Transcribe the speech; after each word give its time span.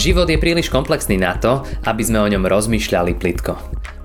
Život 0.00 0.32
je 0.32 0.40
príliš 0.40 0.72
komplexný 0.72 1.20
na 1.20 1.36
to, 1.36 1.60
aby 1.84 2.00
sme 2.00 2.24
o 2.24 2.30
ňom 2.32 2.48
rozmýšľali 2.48 3.20
plitko. 3.20 3.52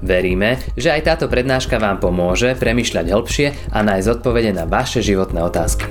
Veríme, 0.04 0.60
že 0.76 0.92
aj 0.92 1.08
táto 1.08 1.32
prednáška 1.32 1.80
vám 1.80 2.04
pomôže 2.04 2.52
premyšľať 2.60 3.16
hĺbšie 3.16 3.48
a 3.72 3.80
nájsť 3.80 4.20
odpovede 4.20 4.52
na 4.52 4.68
vaše 4.68 5.00
životné 5.00 5.40
otázky. 5.40 5.88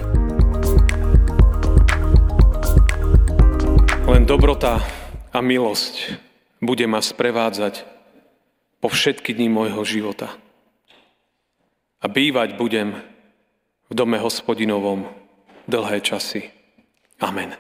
Len 4.05 4.29
dobrota 4.29 4.85
a 5.33 5.41
milosť 5.41 6.21
bude 6.61 6.85
ma 6.85 7.01
sprevádzať 7.01 7.89
po 8.85 8.93
všetky 8.93 9.33
dni 9.33 9.49
môjho 9.49 9.89
života. 9.89 10.37
A 12.05 12.13
bývať 12.13 12.61
budem 12.61 13.01
v 13.89 13.93
dome 13.97 14.21
hospodinovom 14.21 15.09
dlhé 15.65 16.05
časy. 16.05 16.53
Amen. 17.25 17.57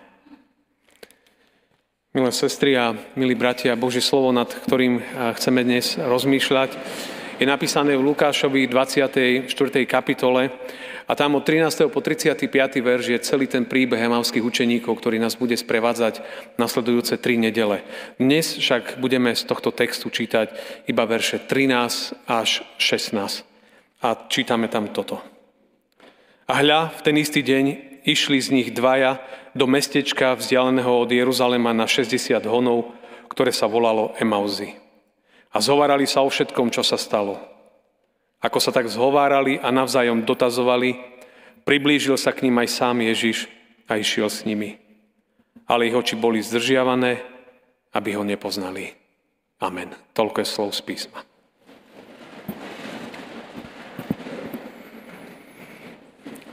Milé 2.14 2.31
sestry 2.31 2.79
a 2.79 2.95
milí 3.18 3.35
bratia, 3.35 3.75
Božie 3.75 3.99
slovo, 3.99 4.31
nad 4.31 4.46
ktorým 4.46 5.03
chceme 5.35 5.67
dnes 5.67 5.99
rozmýšľať, 5.99 6.71
je 7.43 7.46
napísané 7.50 7.99
v 7.99 8.07
Lukášovi 8.07 8.71
24. 8.71 9.50
kapitole 9.82 10.46
a 11.11 11.13
tam 11.18 11.35
od 11.35 11.43
13. 11.43 11.90
po 11.90 11.99
35. 11.99 12.46
verš 12.79 13.04
je 13.11 13.18
celý 13.18 13.50
ten 13.50 13.67
príbeh 13.67 13.99
emavských 13.99 14.46
učeníkov, 14.46 14.95
ktorý 14.95 15.18
nás 15.18 15.35
bude 15.35 15.59
sprevádzať 15.59 16.23
nasledujúce 16.54 17.18
tri 17.18 17.35
nedele. 17.35 17.82
Dnes 18.23 18.62
však 18.62 19.03
budeme 19.03 19.35
z 19.35 19.51
tohto 19.51 19.75
textu 19.75 20.07
čítať 20.07 20.54
iba 20.87 21.03
verše 21.11 21.43
13 21.43 22.31
až 22.31 22.62
16. 22.79 23.43
A 24.07 24.09
čítame 24.31 24.71
tam 24.71 24.87
toto. 24.95 25.18
A 26.46 26.62
hľa, 26.62 26.95
v 26.95 27.01
ten 27.11 27.18
istý 27.18 27.43
deň 27.43 27.99
išli 28.07 28.39
z 28.39 28.54
nich 28.54 28.71
dvaja 28.71 29.18
do 29.54 29.71
mestečka 29.71 30.35
vzdialeného 30.35 30.90
od 30.90 31.11
Jeruzalema 31.14 31.71
na 31.71 31.86
60 31.86 32.42
honov, 32.50 32.91
ktoré 33.31 33.55
sa 33.55 33.70
volalo 33.70 34.11
Emauzy. 34.19 34.75
A 35.55 35.62
zhovárali 35.62 36.11
sa 36.11 36.27
o 36.27 36.29
všetkom, 36.29 36.75
čo 36.75 36.83
sa 36.83 36.98
stalo. 36.98 37.39
Ako 38.42 38.59
sa 38.59 38.75
tak 38.75 38.91
zhovárali 38.91 39.62
a 39.62 39.70
navzájom 39.70 40.27
dotazovali, 40.27 40.98
priblížil 41.62 42.19
sa 42.19 42.34
k 42.34 42.51
ním 42.51 42.59
aj 42.61 42.69
sám 42.75 43.01
Ježiš 43.01 43.47
a 43.87 43.97
išiel 43.97 44.27
s 44.27 44.42
nimi. 44.42 44.77
Ale 45.64 45.89
ich 45.89 45.97
oči 45.97 46.19
boli 46.19 46.42
zdržiavané, 46.42 47.23
aby 47.95 48.11
ho 48.19 48.27
nepoznali. 48.27 48.92
Amen. 49.62 49.95
Toľko 50.12 50.42
je 50.42 50.48
slov 50.51 50.70
z 50.75 50.83
písma. 50.83 51.23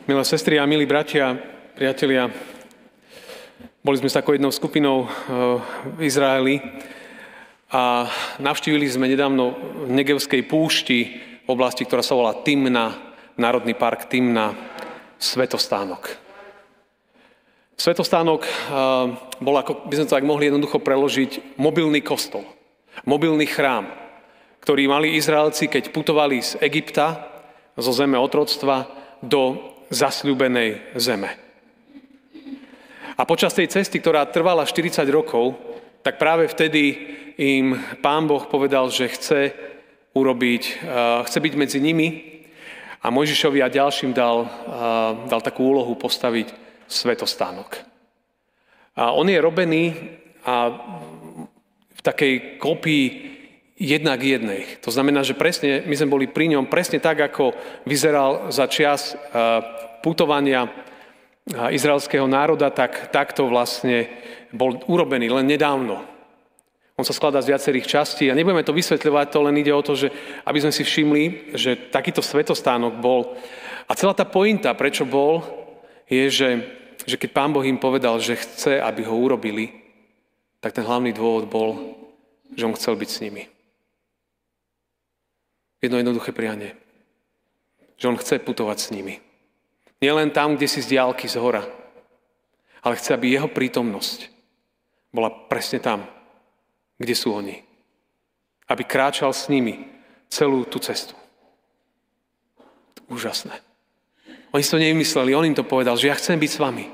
Milé 0.05 0.23
sestry 0.23 0.61
a 0.61 0.69
milí 0.69 0.85
bratia, 0.85 1.35
priatelia, 1.75 2.29
boli 3.81 3.97
sme 3.97 4.13
s 4.13 4.17
takou 4.17 4.37
jednou 4.37 4.53
skupinou 4.53 5.05
eh, 5.05 5.09
v 5.97 5.99
Izraeli 6.05 6.61
a 7.73 8.05
navštívili 8.37 8.85
sme 8.85 9.09
nedávno 9.09 9.57
v 9.87 9.89
Negevskej 9.89 10.45
púšti 10.45 10.99
v 11.41 11.49
oblasti, 11.49 11.89
ktorá 11.89 12.05
sa 12.05 12.13
volá 12.13 12.37
Timna, 12.45 12.93
Národný 13.41 13.73
park 13.73 14.05
Timna, 14.05 14.53
Svetostánok. 15.17 16.13
Svetostánok 17.73 18.45
eh, 18.45 18.51
bol, 19.41 19.55
ako 19.57 19.89
by 19.89 19.93
sme 19.97 20.05
to 20.05 20.15
tak 20.17 20.29
mohli 20.29 20.53
jednoducho 20.53 20.77
preložiť, 20.77 21.57
mobilný 21.57 22.05
kostol, 22.05 22.45
mobilný 23.09 23.49
chrám, 23.49 23.89
ktorý 24.61 24.85
mali 24.85 25.17
Izraelci, 25.17 25.65
keď 25.65 25.89
putovali 25.89 26.37
z 26.37 26.61
Egypta, 26.61 27.33
zo 27.73 27.89
zeme 27.97 28.13
otroctva, 28.21 28.85
do 29.25 29.73
zasľúbenej 29.89 30.97
zeme. 31.01 31.50
A 33.21 33.25
počas 33.29 33.53
tej 33.53 33.69
cesty, 33.69 34.01
ktorá 34.01 34.25
trvala 34.25 34.65
40 34.65 35.05
rokov, 35.13 35.53
tak 36.01 36.17
práve 36.17 36.49
vtedy 36.49 36.97
im 37.37 37.77
pán 38.01 38.25
Boh 38.25 38.41
povedal, 38.49 38.89
že 38.89 39.13
chce 39.13 39.53
urobiť, 40.17 40.63
chce 41.29 41.37
byť 41.37 41.53
medzi 41.53 41.77
nimi 41.77 42.41
a 42.97 43.13
Mojžišovi 43.13 43.61
a 43.61 43.69
ďalším 43.69 44.17
dal, 44.17 44.49
dal 45.29 45.41
takú 45.45 45.69
úlohu 45.69 45.93
postaviť 46.01 46.49
svetostánok. 46.89 47.77
A 48.97 49.13
on 49.13 49.29
je 49.29 49.37
robený 49.37 49.93
a 50.41 50.73
v 51.93 52.01
takej 52.01 52.57
kopii 52.57 53.05
jedna 53.77 54.17
k 54.17 54.33
jednej. 54.41 54.81
To 54.81 54.89
znamená, 54.89 55.21
že 55.21 55.37
presne, 55.37 55.85
my 55.85 55.93
sme 55.93 56.09
boli 56.09 56.25
pri 56.25 56.57
ňom 56.57 56.65
presne 56.65 56.97
tak, 56.97 57.21
ako 57.21 57.53
vyzeral 57.85 58.49
za 58.49 58.65
čas 58.65 59.13
putovania 60.01 60.89
izraelského 61.51 62.27
národa, 62.27 62.71
tak 62.71 63.11
takto 63.11 63.47
vlastne 63.47 64.07
bol 64.51 64.79
urobený 64.87 65.31
len 65.31 65.47
nedávno. 65.47 66.03
On 66.99 67.07
sa 67.07 67.15
skladá 67.15 67.41
z 67.41 67.55
viacerých 67.55 67.89
častí 67.89 68.29
a 68.29 68.37
nebudeme 68.37 68.61
to 68.61 68.75
vysvetľovať, 68.75 69.25
to 69.31 69.39
len 69.41 69.55
ide 69.57 69.73
o 69.73 69.81
to, 69.81 69.97
že 69.97 70.13
aby 70.45 70.59
sme 70.61 70.69
si 70.75 70.83
všimli, 70.85 71.23
že 71.57 71.89
takýto 71.89 72.21
svetostánok 72.21 72.99
bol. 73.01 73.33
A 73.89 73.97
celá 73.97 74.13
tá 74.13 74.27
pointa, 74.27 74.75
prečo 74.77 75.07
bol, 75.07 75.41
je, 76.05 76.29
že, 76.29 76.49
že 77.07 77.15
keď 77.17 77.29
pán 77.31 77.49
Boh 77.55 77.65
im 77.65 77.79
povedal, 77.79 78.19
že 78.21 78.37
chce, 78.37 78.77
aby 78.77 79.07
ho 79.07 79.15
urobili, 79.17 79.71
tak 80.61 80.77
ten 80.77 80.85
hlavný 80.85 81.09
dôvod 81.15 81.49
bol, 81.49 81.97
že 82.53 82.67
on 82.67 82.77
chcel 82.77 82.93
byť 82.99 83.09
s 83.09 83.21
nimi. 83.23 83.43
Jedno 85.81 85.97
jednoduché 85.97 86.35
prianie. 86.35 86.77
Že 87.97 88.13
on 88.13 88.19
chce 88.21 88.37
putovať 88.45 88.77
s 88.77 88.91
nimi. 88.93 89.17
Nielen 90.01 90.33
tam, 90.33 90.57
kde 90.57 90.65
si 90.65 90.81
z 90.81 90.97
diálky 90.97 91.29
z 91.29 91.37
hora, 91.37 91.61
ale 92.81 92.97
chce, 92.97 93.13
aby 93.13 93.37
jeho 93.37 93.45
prítomnosť 93.45 94.33
bola 95.13 95.29
presne 95.29 95.77
tam, 95.77 96.09
kde 96.97 97.13
sú 97.13 97.37
oni. 97.37 97.61
Aby 98.65 98.89
kráčal 98.89 99.29
s 99.29 99.45
nimi 99.45 99.85
celú 100.25 100.65
tú 100.65 100.81
cestu. 100.81 101.13
Úžasné. 103.11 103.53
Oni 104.51 104.63
si 104.65 104.71
to 104.73 104.81
nevymysleli, 104.81 105.37
on 105.37 105.45
im 105.45 105.55
to 105.55 105.67
povedal, 105.67 105.93
že 105.95 106.09
ja 106.09 106.17
chcem 106.17 106.39
byť 106.39 106.49
s 106.49 106.57
vami. 106.57 106.85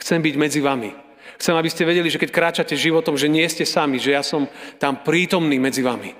Chcem 0.00 0.18
byť 0.18 0.34
medzi 0.34 0.60
vami. 0.64 0.90
Chcem, 1.38 1.54
aby 1.56 1.70
ste 1.72 1.88
vedeli, 1.88 2.10
že 2.10 2.20
keď 2.20 2.30
kráčate 2.34 2.74
životom, 2.76 3.16
že 3.16 3.30
nie 3.30 3.46
ste 3.48 3.64
sami, 3.64 3.96
že 4.02 4.12
ja 4.12 4.20
som 4.20 4.50
tam 4.76 5.00
prítomný 5.06 5.56
medzi 5.56 5.80
vami. 5.80 6.12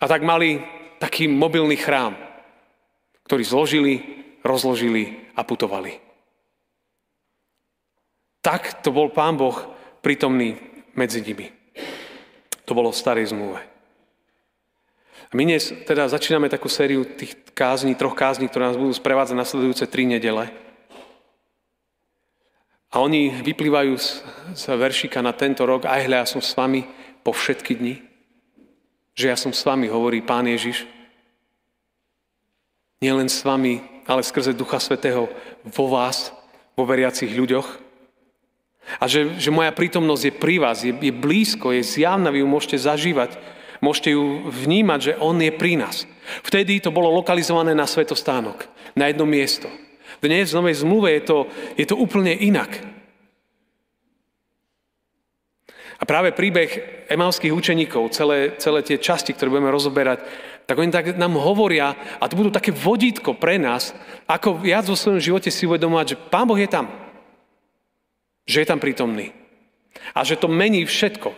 A 0.00 0.04
tak 0.10 0.26
mali 0.26 0.58
taký 0.98 1.30
mobilný 1.30 1.78
chrám, 1.78 2.18
ktorí 3.24 3.42
zložili, 3.44 3.94
rozložili 4.44 5.32
a 5.32 5.42
putovali. 5.42 6.00
Tak 8.44 8.84
to 8.84 8.92
bol 8.92 9.08
Pán 9.08 9.40
Boh 9.40 9.56
prítomný 10.04 10.60
medzi 10.92 11.24
nimi. 11.24 11.48
To 12.68 12.76
bolo 12.76 12.92
v 12.92 13.00
starej 13.00 13.32
zmluve. 13.32 13.64
A 15.28 15.32
my 15.32 15.42
dnes 15.48 15.72
teda 15.88 16.06
začíname 16.06 16.52
takú 16.52 16.68
sériu 16.68 17.08
tých 17.08 17.34
kázní, 17.56 17.96
troch 17.96 18.12
kázní, 18.12 18.46
ktoré 18.46 18.68
nás 18.68 18.78
budú 18.78 18.92
sprevádzať 18.92 19.36
nasledujúce 19.36 19.84
tri 19.88 20.04
nedele. 20.04 20.52
A 22.94 23.02
oni 23.02 23.42
vyplývajú 23.42 23.98
z, 23.98 24.22
z 24.54 24.62
veršika 24.78 25.18
na 25.18 25.34
tento 25.34 25.66
rok, 25.66 25.88
aj 25.88 26.06
hľa, 26.06 26.22
ja 26.22 26.28
som 26.30 26.38
s 26.38 26.54
vami 26.54 26.86
po 27.26 27.34
všetky 27.34 27.74
dni. 27.74 27.98
Že 29.18 29.24
ja 29.26 29.36
som 29.40 29.50
s 29.50 29.66
vami, 29.66 29.90
hovorí 29.90 30.22
Pán 30.22 30.46
Ježiš, 30.46 30.86
len 33.10 33.28
s 33.28 33.44
vami, 33.44 33.82
ale 34.08 34.24
skrze 34.24 34.56
Ducha 34.56 34.80
Svetého 34.80 35.28
vo 35.64 35.86
vás, 35.90 36.32
vo 36.78 36.84
veriacich 36.88 37.32
ľuďoch. 37.32 37.84
A 39.00 39.04
že, 39.08 39.40
že 39.40 39.48
moja 39.48 39.72
prítomnosť 39.72 40.22
je 40.28 40.34
pri 40.36 40.56
vás, 40.60 40.84
je, 40.84 40.92
je 40.92 41.12
blízko, 41.12 41.72
je 41.72 41.82
zjavná, 41.82 42.28
vy 42.28 42.44
ju 42.44 42.48
môžete 42.48 42.76
zažívať, 42.84 43.40
môžete 43.80 44.12
ju 44.12 44.48
vnímať, 44.48 45.00
že 45.00 45.12
On 45.20 45.36
je 45.40 45.52
pri 45.52 45.80
nás. 45.80 46.04
Vtedy 46.44 46.80
to 46.80 46.92
bolo 46.92 47.12
lokalizované 47.12 47.72
na 47.72 47.88
svetostánok, 47.88 48.68
na 48.96 49.08
jedno 49.08 49.24
miesto. 49.24 49.68
Dnes 50.20 50.52
v 50.52 50.56
Novej 50.60 50.84
zmluve 50.84 51.08
je 51.20 51.22
to, 51.24 51.38
je 51.76 51.86
to 51.88 51.96
úplne 51.96 52.32
inak. 52.32 52.80
A 56.00 56.02
práve 56.04 56.34
príbeh 56.36 56.68
emalských 57.08 57.54
učeníkov, 57.54 58.12
celé, 58.12 58.58
celé 58.60 58.84
tie 58.84 58.98
časti, 58.98 59.32
ktoré 59.32 59.48
budeme 59.48 59.72
rozoberať, 59.72 60.26
tak 60.64 60.80
oni 60.80 60.88
tak 60.88 61.16
nám 61.20 61.36
hovoria, 61.36 61.92
a 62.16 62.24
to 62.24 62.40
budú 62.40 62.48
také 62.48 62.72
vodítko 62.72 63.36
pre 63.36 63.60
nás, 63.60 63.92
ako 64.24 64.64
viac 64.64 64.88
vo 64.88 64.96
svojom 64.96 65.20
živote 65.20 65.52
si 65.52 65.68
uvedomovať, 65.68 66.16
že 66.16 66.20
Pán 66.32 66.48
Boh 66.48 66.56
je 66.56 66.68
tam. 66.68 66.88
Že 68.48 68.64
je 68.64 68.68
tam 68.68 68.80
prítomný. 68.80 69.36
A 70.16 70.24
že 70.24 70.40
to 70.40 70.48
mení 70.48 70.88
všetko. 70.88 71.36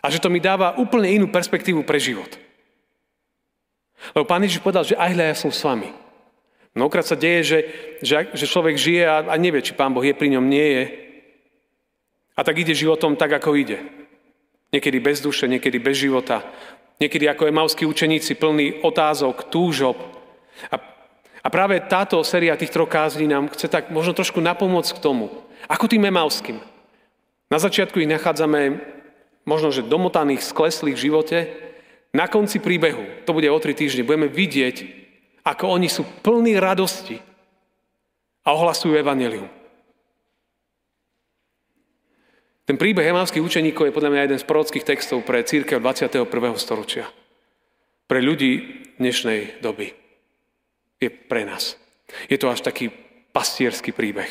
A 0.00 0.06
že 0.08 0.22
to 0.22 0.32
mi 0.32 0.40
dáva 0.40 0.80
úplne 0.80 1.12
inú 1.12 1.28
perspektívu 1.28 1.84
pre 1.84 2.00
život. 2.00 2.28
Lebo 4.16 4.24
Pán 4.24 4.40
Ježiš 4.46 4.64
povedal, 4.64 4.88
že 4.88 4.96
aj 4.96 5.10
hľa, 5.12 5.24
ja 5.28 5.36
som 5.36 5.52
s 5.52 5.60
vami. 5.60 5.92
Mnohokrát 6.72 7.04
sa 7.04 7.18
deje, 7.18 7.40
že, 7.42 7.58
že, 8.00 8.14
že 8.32 8.46
človek 8.46 8.78
žije 8.78 9.02
a, 9.04 9.26
a 9.28 9.34
nevie, 9.36 9.60
či 9.60 9.76
Pán 9.76 9.92
Boh 9.92 10.04
je 10.04 10.16
pri 10.16 10.32
ňom, 10.32 10.46
nie 10.46 10.68
je. 10.72 10.84
A 12.38 12.46
tak 12.46 12.56
ide 12.62 12.72
životom 12.72 13.18
tak, 13.18 13.34
ako 13.34 13.58
ide. 13.58 13.82
Niekedy 14.70 15.02
bez 15.02 15.18
duše, 15.18 15.50
niekedy 15.50 15.82
bez 15.82 15.98
života. 15.98 16.46
Niekedy 16.98 17.30
ako 17.30 17.46
emauskí 17.46 17.86
učeníci 17.86 18.34
plní 18.34 18.82
otázok, 18.82 19.46
túžob. 19.46 19.96
A, 20.70 20.76
A 21.38 21.48
práve 21.48 21.78
táto 21.80 22.18
séria 22.26 22.58
tých 22.58 22.74
troch 22.74 22.90
kázní 22.90 23.30
nám 23.30 23.48
chce 23.54 23.70
tak 23.70 23.94
možno 23.94 24.12
trošku 24.12 24.42
napomôcť 24.42 24.98
k 24.98 25.02
tomu, 25.02 25.30
ako 25.70 25.86
tým 25.86 26.04
emauským. 26.10 26.58
Na 27.48 27.56
začiatku 27.56 28.02
ich 28.02 28.10
nachádzame 28.10 28.82
možno, 29.48 29.72
že 29.72 29.86
domotaných, 29.86 30.44
skleslých 30.44 30.98
v 30.98 31.04
živote. 31.08 31.38
Na 32.12 32.28
konci 32.28 32.60
príbehu, 32.60 33.24
to 33.24 33.32
bude 33.32 33.48
o 33.48 33.58
tri 33.62 33.72
týždne, 33.72 34.04
budeme 34.04 34.28
vidieť, 34.28 34.76
ako 35.46 35.64
oni 35.78 35.88
sú 35.88 36.04
plní 36.20 36.60
radosti 36.60 37.22
a 38.44 38.52
ohlasujú 38.52 38.96
evanelium. 38.96 39.48
Ten 42.68 42.76
príbeh 42.76 43.08
emavských 43.08 43.40
učeníkov 43.40 43.88
je 43.88 43.96
podľa 43.96 44.12
mňa 44.12 44.24
jeden 44.28 44.40
z 44.44 44.44
prorockých 44.44 44.84
textov 44.84 45.24
pre 45.24 45.40
církev 45.40 45.80
21. 45.80 46.28
storočia. 46.60 47.08
Pre 48.04 48.20
ľudí 48.20 48.84
dnešnej 49.00 49.64
doby. 49.64 49.96
Je 51.00 51.08
pre 51.08 51.48
nás. 51.48 51.80
Je 52.28 52.36
to 52.36 52.52
až 52.52 52.60
taký 52.60 52.92
pastierský 53.32 53.96
príbeh. 53.96 54.28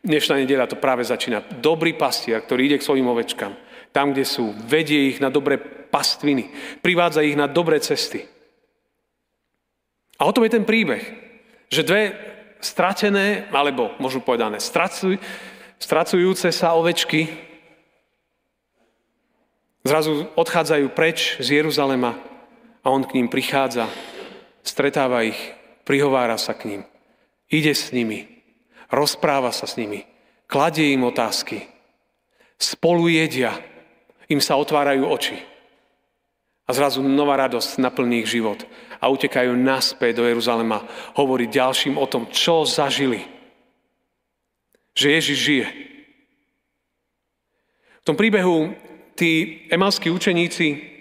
Dnešná 0.00 0.40
nedela 0.40 0.64
to 0.64 0.80
práve 0.80 1.04
začína. 1.04 1.44
Dobrý 1.60 1.92
pastier, 1.92 2.40
ktorý 2.40 2.72
ide 2.72 2.80
k 2.80 2.86
svojim 2.88 3.04
ovečkám. 3.04 3.52
Tam, 3.92 4.16
kde 4.16 4.24
sú, 4.24 4.56
vedie 4.64 5.12
ich 5.12 5.20
na 5.20 5.28
dobré 5.28 5.60
pastviny. 5.92 6.80
Privádza 6.80 7.20
ich 7.20 7.36
na 7.36 7.52
dobré 7.52 7.84
cesty. 7.84 8.24
A 10.16 10.24
o 10.24 10.32
tom 10.32 10.48
je 10.48 10.56
ten 10.56 10.64
príbeh. 10.64 11.04
Že 11.68 11.84
dve 11.84 12.02
stratené, 12.64 13.44
alebo 13.52 13.92
možno 14.00 14.24
povedané, 14.24 14.56
stracuj, 14.56 15.20
stracujúce 15.76 16.48
sa 16.48 16.72
ovečky 16.80 17.52
Zrazu 19.84 20.32
odchádzajú 20.32 20.96
preč 20.96 21.36
z 21.44 21.60
Jeruzalema 21.60 22.16
a 22.80 22.88
on 22.88 23.04
k 23.04 23.20
ním 23.20 23.28
prichádza, 23.28 23.84
stretáva 24.64 25.28
ich, 25.28 25.36
prihovára 25.84 26.40
sa 26.40 26.56
k 26.56 26.72
ním, 26.72 26.82
ide 27.52 27.76
s 27.76 27.92
nimi, 27.92 28.24
rozpráva 28.88 29.52
sa 29.52 29.68
s 29.68 29.76
nimi, 29.76 30.08
kladie 30.48 30.96
im 30.96 31.04
otázky, 31.04 31.68
spolu 32.56 33.12
jedia, 33.12 33.60
im 34.32 34.40
sa 34.40 34.56
otvárajú 34.56 35.04
oči. 35.04 35.36
A 36.64 36.72
zrazu 36.72 37.04
nová 37.04 37.36
radosť 37.36 37.76
naplní 37.76 38.24
ich 38.24 38.32
život 38.32 38.64
a 38.96 39.12
utekajú 39.12 39.52
naspäť 39.52 40.16
do 40.16 40.24
Jeruzalema 40.24 40.80
hovoriť 41.12 41.48
ďalším 41.52 42.00
o 42.00 42.08
tom, 42.08 42.24
čo 42.32 42.64
zažili. 42.64 43.20
Že 44.96 45.06
Ježiš 45.12 45.38
žije. 45.44 45.66
V 48.00 48.04
tom 48.08 48.16
príbehu 48.16 48.72
tí 49.14 49.62
emalskí 49.70 50.10
učeníci 50.10 50.94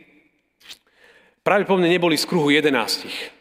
práve 1.43 1.65
po 1.67 1.75
mne 1.75 1.91
neboli 1.91 2.15
z 2.15 2.25
kruhu 2.25 2.49
jedenástich. 2.49 3.33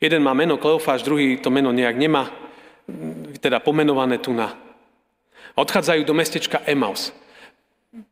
Jeden 0.00 0.24
má 0.24 0.32
meno 0.32 0.56
Kleofáš, 0.56 1.04
druhý 1.04 1.36
to 1.36 1.52
meno 1.52 1.68
nejak 1.76 1.96
nemá, 2.00 2.32
teda 3.44 3.60
pomenované 3.60 4.16
tu 4.16 4.32
na. 4.32 4.56
Odchádzajú 5.60 6.08
do 6.08 6.16
mestečka 6.16 6.64
Emaus. 6.64 7.12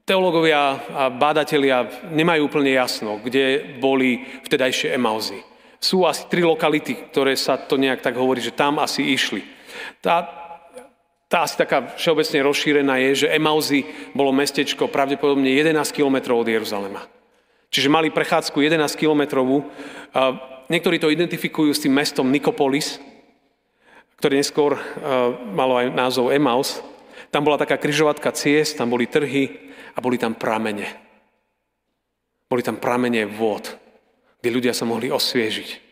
Teológovia 0.05 0.85
a 0.91 1.09
bádatelia 1.09 1.87
nemajú 2.13 2.51
úplne 2.51 2.75
jasno, 2.75 3.23
kde 3.23 3.79
boli 3.79 4.27
vtedajšie 4.45 4.93
Emauzy. 4.93 5.41
Sú 5.79 6.03
asi 6.03 6.27
tri 6.27 6.43
lokality, 6.43 7.09
ktoré 7.15 7.39
sa 7.39 7.55
to 7.55 7.79
nejak 7.79 8.03
tak 8.03 8.19
hovorí, 8.19 8.43
že 8.43 8.51
tam 8.51 8.83
asi 8.83 9.15
išli. 9.15 9.47
Tá, 10.03 10.27
tá 11.29 11.45
asi 11.45 11.61
taká 11.61 11.93
všeobecne 11.93 12.41
rozšírená 12.41 12.97
je, 13.05 13.25
že 13.25 13.33
Emauzy 13.37 13.85
bolo 14.17 14.33
mestečko 14.33 14.89
pravdepodobne 14.89 15.53
11 15.53 15.77
km 15.93 16.33
od 16.33 16.49
Jeruzalema. 16.49 17.05
Čiže 17.69 17.93
mali 17.93 18.09
prechádzku 18.09 18.57
11 18.57 18.81
kilometrovú. 18.97 19.69
Niektorí 20.73 20.97
to 20.97 21.13
identifikujú 21.13 21.69
s 21.77 21.85
tým 21.85 21.93
mestom 21.93 22.33
Nikopolis, 22.33 22.97
ktoré 24.17 24.41
neskôr 24.41 24.81
malo 25.53 25.77
aj 25.77 25.93
názov 25.93 26.33
Emaus. 26.33 26.81
Tam 27.29 27.45
bola 27.45 27.61
taká 27.61 27.77
kryžovatka 27.77 28.33
ciest, 28.33 28.81
tam 28.81 28.89
boli 28.89 29.05
trhy 29.05 29.53
a 29.93 30.01
boli 30.01 30.17
tam 30.17 30.33
pramene. 30.33 30.89
Boli 32.49 32.65
tam 32.65 32.81
pramene 32.81 33.29
vôd, 33.29 33.69
kde 34.41 34.49
ľudia 34.49 34.73
sa 34.73 34.89
mohli 34.89 35.13
osviežiť. 35.13 35.85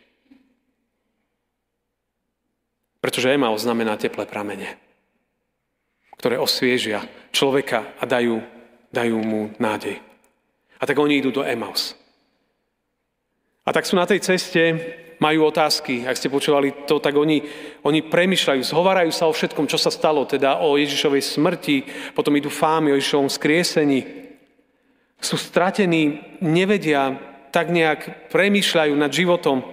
Pretože 3.04 3.36
Emaus 3.36 3.68
znamená 3.68 4.00
teplé 4.00 4.24
pramene 4.24 4.85
ktoré 6.16 6.40
osviežia 6.40 7.04
človeka 7.32 7.96
a 8.00 8.04
dajú, 8.08 8.40
dajú 8.92 9.16
mu 9.20 9.52
nádej. 9.60 10.00
A 10.76 10.84
tak 10.84 10.96
oni 10.96 11.20
idú 11.20 11.32
do 11.32 11.44
Emaus. 11.44 11.96
A 13.66 13.72
tak 13.72 13.88
sú 13.88 13.98
na 13.98 14.06
tej 14.06 14.22
ceste, 14.22 14.62
majú 15.18 15.48
otázky. 15.48 16.04
Ak 16.04 16.20
ste 16.20 16.32
počúvali 16.32 16.84
to, 16.84 17.00
tak 17.00 17.16
oni, 17.16 17.40
oni 17.82 18.04
premyšľajú, 18.04 18.60
zhovárajú 18.62 19.10
sa 19.12 19.26
o 19.26 19.32
všetkom, 19.32 19.64
čo 19.66 19.80
sa 19.80 19.88
stalo, 19.88 20.28
teda 20.28 20.60
o 20.60 20.76
Ježišovej 20.76 21.22
smrti, 21.24 21.76
potom 22.12 22.36
idú 22.36 22.52
fámy 22.52 22.92
o 22.92 22.98
Ježišovom 23.00 23.32
skriesení. 23.32 24.00
Sú 25.16 25.40
stratení, 25.40 26.20
nevedia, 26.44 27.16
tak 27.48 27.72
nejak 27.72 28.28
premýšľajú 28.28 28.92
nad 28.92 29.08
životom. 29.08 29.64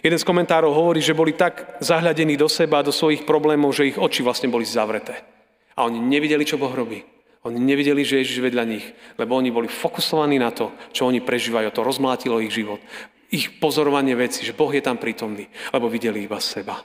Jeden 0.00 0.20
z 0.20 0.24
komentárov 0.24 0.72
hovorí, 0.72 1.04
že 1.04 1.16
boli 1.16 1.36
tak 1.36 1.80
zahľadení 1.84 2.36
do 2.36 2.48
seba, 2.48 2.84
do 2.84 2.92
svojich 2.92 3.28
problémov, 3.28 3.76
že 3.76 3.92
ich 3.92 4.00
oči 4.00 4.24
vlastne 4.24 4.48
boli 4.48 4.64
zavreté. 4.64 5.33
A 5.74 5.86
oni 5.86 5.98
nevideli, 5.98 6.46
čo 6.46 6.58
Boh 6.58 6.70
robí. 6.70 7.02
Oni 7.44 7.60
nevideli, 7.60 8.00
že 8.08 8.24
Ježiš 8.24 8.40
vedľa 8.40 8.64
nich, 8.64 8.86
lebo 9.20 9.36
oni 9.36 9.52
boli 9.52 9.68
fokusovaní 9.68 10.40
na 10.40 10.48
to, 10.48 10.72
čo 10.96 11.04
oni 11.04 11.20
prežívajú. 11.20 11.68
To 11.76 11.84
rozmlátilo 11.84 12.40
ich 12.40 12.56
život. 12.56 12.80
Ich 13.28 13.60
pozorovanie 13.60 14.16
veci, 14.16 14.46
že 14.46 14.56
Boh 14.56 14.72
je 14.72 14.80
tam 14.80 14.96
prítomný, 14.96 15.44
lebo 15.68 15.92
videli 15.92 16.24
iba 16.24 16.40
seba. 16.40 16.80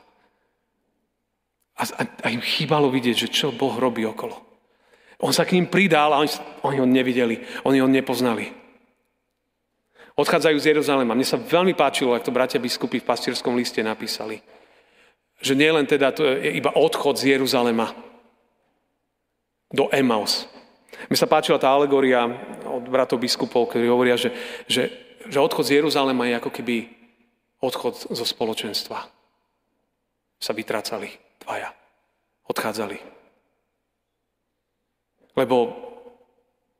A, 1.79 1.83
a, 1.87 2.03
a 2.03 2.27
im 2.27 2.43
chýbalo 2.43 2.91
vidieť, 2.91 3.15
že 3.15 3.31
čo 3.31 3.55
Boh 3.55 3.71
robí 3.79 4.03
okolo. 4.03 4.35
On 5.23 5.31
sa 5.31 5.47
k 5.47 5.55
ním 5.55 5.71
pridal 5.71 6.11
a 6.11 6.19
oni, 6.19 6.31
oni 6.67 6.77
ho 6.83 6.87
nevideli, 6.87 7.39
oni 7.63 7.79
ho 7.79 7.87
nepoznali. 7.87 8.51
Odchádzajú 10.19 10.57
z 10.59 10.75
Jeruzalema. 10.75 11.15
Mne 11.15 11.23
sa 11.23 11.39
veľmi 11.39 11.71
páčilo, 11.71 12.11
ak 12.11 12.27
to 12.27 12.35
bratia 12.35 12.59
biskupy 12.59 12.99
v 12.99 13.07
pastierskom 13.07 13.55
liste 13.55 13.79
napísali. 13.79 14.43
Že 15.39 15.55
nie 15.55 15.71
len 15.71 15.87
teda 15.87 16.11
to 16.11 16.27
je 16.27 16.59
iba 16.59 16.75
odchod 16.75 17.15
z 17.15 17.39
Jeruzalema, 17.39 17.95
do 19.69 19.87
Emaus. 19.93 20.49
Mi 21.07 21.15
sa 21.15 21.29
páčila 21.29 21.61
tá 21.61 21.69
alegória 21.69 22.25
od 22.65 22.83
bratov 22.89 23.21
biskupov, 23.21 23.69
ktorí 23.71 23.87
hovoria, 23.87 24.19
že, 24.19 24.33
že, 24.67 24.89
že 25.29 25.37
odchod 25.39 25.65
z 25.69 25.79
Jeruzalema 25.79 26.27
je 26.27 26.37
ako 26.41 26.51
keby 26.51 26.75
odchod 27.61 28.09
zo 28.11 28.25
spoločenstva. 28.25 28.99
Sa 30.39 30.51
vytracali 30.51 31.11
dvaja. 31.45 31.71
Odchádzali. 32.49 32.97
Lebo 35.37 35.55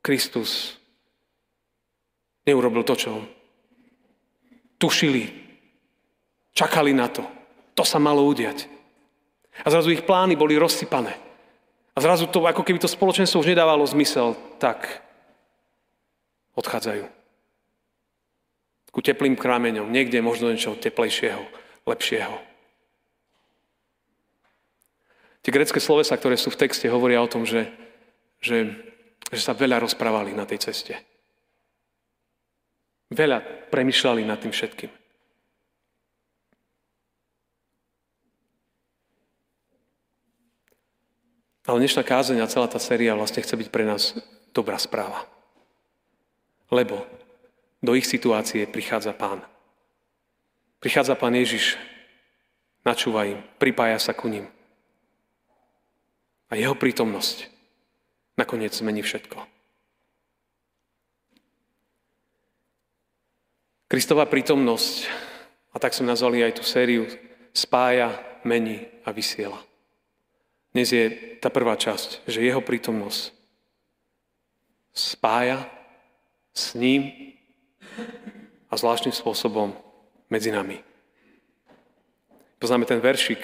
Kristus 0.02 0.76
neurobil 2.44 2.82
to, 2.82 2.94
čo 2.98 3.10
tušili. 4.80 5.24
Čakali 6.50 6.92
na 6.92 7.08
to. 7.08 7.22
To 7.78 7.86
sa 7.86 8.02
malo 8.02 8.26
udiať. 8.26 8.66
A 9.62 9.68
zrazu 9.70 9.94
ich 9.94 10.04
plány 10.04 10.34
boli 10.34 10.58
rozsypané. 10.58 11.29
A 11.94 11.98
zrazu 11.98 12.30
to, 12.30 12.46
ako 12.46 12.62
keby 12.62 12.78
to 12.78 12.86
spoločenstvo 12.86 13.42
už 13.42 13.50
nedávalo 13.50 13.82
zmysel, 13.86 14.38
tak 14.62 15.02
odchádzajú. 16.54 17.06
Ku 18.90 19.00
teplým 19.02 19.38
krámeňom, 19.38 19.90
niekde 19.90 20.18
možno 20.22 20.50
niečo 20.50 20.74
teplejšieho, 20.74 21.42
lepšieho. 21.86 22.36
Tie 25.40 25.54
grecké 25.54 25.80
slovesa, 25.80 26.18
ktoré 26.18 26.36
sú 26.36 26.52
v 26.52 26.60
texte, 26.60 26.90
hovoria 26.90 27.22
o 27.24 27.30
tom, 27.30 27.48
že, 27.48 27.70
že, 28.44 28.76
že 29.32 29.40
sa 29.40 29.56
veľa 29.56 29.80
rozprávali 29.80 30.36
na 30.36 30.44
tej 30.44 30.68
ceste. 30.68 30.94
Veľa 33.10 33.42
premyšľali 33.72 34.22
nad 34.22 34.38
tým 34.38 34.52
všetkým. 34.52 34.99
Ale 41.70 41.86
dnešná 41.86 42.02
kázeň 42.02 42.42
a 42.42 42.50
celá 42.50 42.66
tá 42.66 42.82
séria 42.82 43.14
vlastne 43.14 43.46
chce 43.46 43.54
byť 43.54 43.68
pre 43.70 43.86
nás 43.86 44.18
dobrá 44.50 44.74
správa. 44.74 45.22
Lebo 46.66 47.06
do 47.78 47.94
ich 47.94 48.10
situácie 48.10 48.66
prichádza 48.66 49.14
Pán. 49.14 49.38
Prichádza 50.82 51.14
Pán 51.14 51.30
Ježiš, 51.38 51.78
načúva 52.82 53.22
im, 53.22 53.38
pripája 53.62 54.02
sa 54.02 54.10
ku 54.10 54.26
ním. 54.26 54.50
A 56.50 56.58
jeho 56.58 56.74
prítomnosť 56.74 57.46
nakoniec 58.34 58.74
zmení 58.74 59.06
všetko. 59.06 59.38
Kristová 63.86 64.26
prítomnosť, 64.26 65.06
a 65.70 65.78
tak 65.78 65.94
som 65.94 66.02
nazvali 66.02 66.42
aj 66.42 66.58
tú 66.58 66.66
sériu, 66.66 67.06
spája, 67.54 68.18
mení 68.42 68.90
a 69.06 69.14
vysiela. 69.14 69.69
Dnes 70.70 70.86
je 70.94 71.10
tá 71.42 71.50
prvá 71.50 71.74
časť, 71.74 72.30
že 72.30 72.46
jeho 72.46 72.62
prítomnosť 72.62 73.34
spája 74.94 75.66
s 76.54 76.78
ním 76.78 77.34
a 78.70 78.74
zvláštnym 78.78 79.10
spôsobom 79.10 79.74
medzi 80.30 80.54
nami. 80.54 80.78
Poznáme 82.62 82.86
ten 82.86 83.02
veršik, 83.02 83.40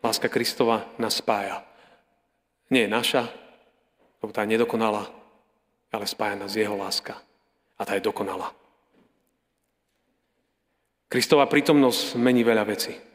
láska 0.00 0.32
Kristova 0.32 0.88
nás 0.96 1.20
spája. 1.20 1.60
Nie 2.72 2.88
je 2.88 2.94
naša, 2.96 3.28
lebo 4.24 4.32
tá 4.32 4.48
je 4.48 4.56
nedokonalá, 4.56 5.10
ale 5.92 6.08
spája 6.08 6.40
nás 6.40 6.56
jeho 6.56 6.78
láska. 6.78 7.18
A 7.76 7.84
tá 7.84 7.96
je 7.96 8.04
dokonalá. 8.04 8.56
Kristova 11.10 11.44
prítomnosť 11.50 12.14
mení 12.16 12.46
veľa 12.46 12.64
vecí. 12.64 13.09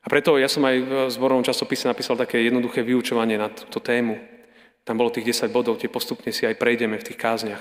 A 0.00 0.06
preto 0.08 0.40
ja 0.40 0.48
som 0.48 0.64
aj 0.64 0.76
v 0.80 0.92
zborovom 1.12 1.44
časopise 1.44 1.84
napísal 1.84 2.16
také 2.16 2.40
jednoduché 2.40 2.80
vyučovanie 2.80 3.36
na 3.36 3.52
túto 3.52 3.84
tému. 3.84 4.16
Tam 4.84 4.96
bolo 4.96 5.12
tých 5.12 5.36
10 5.36 5.52
bodov, 5.52 5.76
tie 5.76 5.92
postupne 5.92 6.32
si 6.32 6.48
aj 6.48 6.56
prejdeme 6.56 6.96
v 6.96 7.06
tých 7.12 7.20
kázniach. 7.20 7.60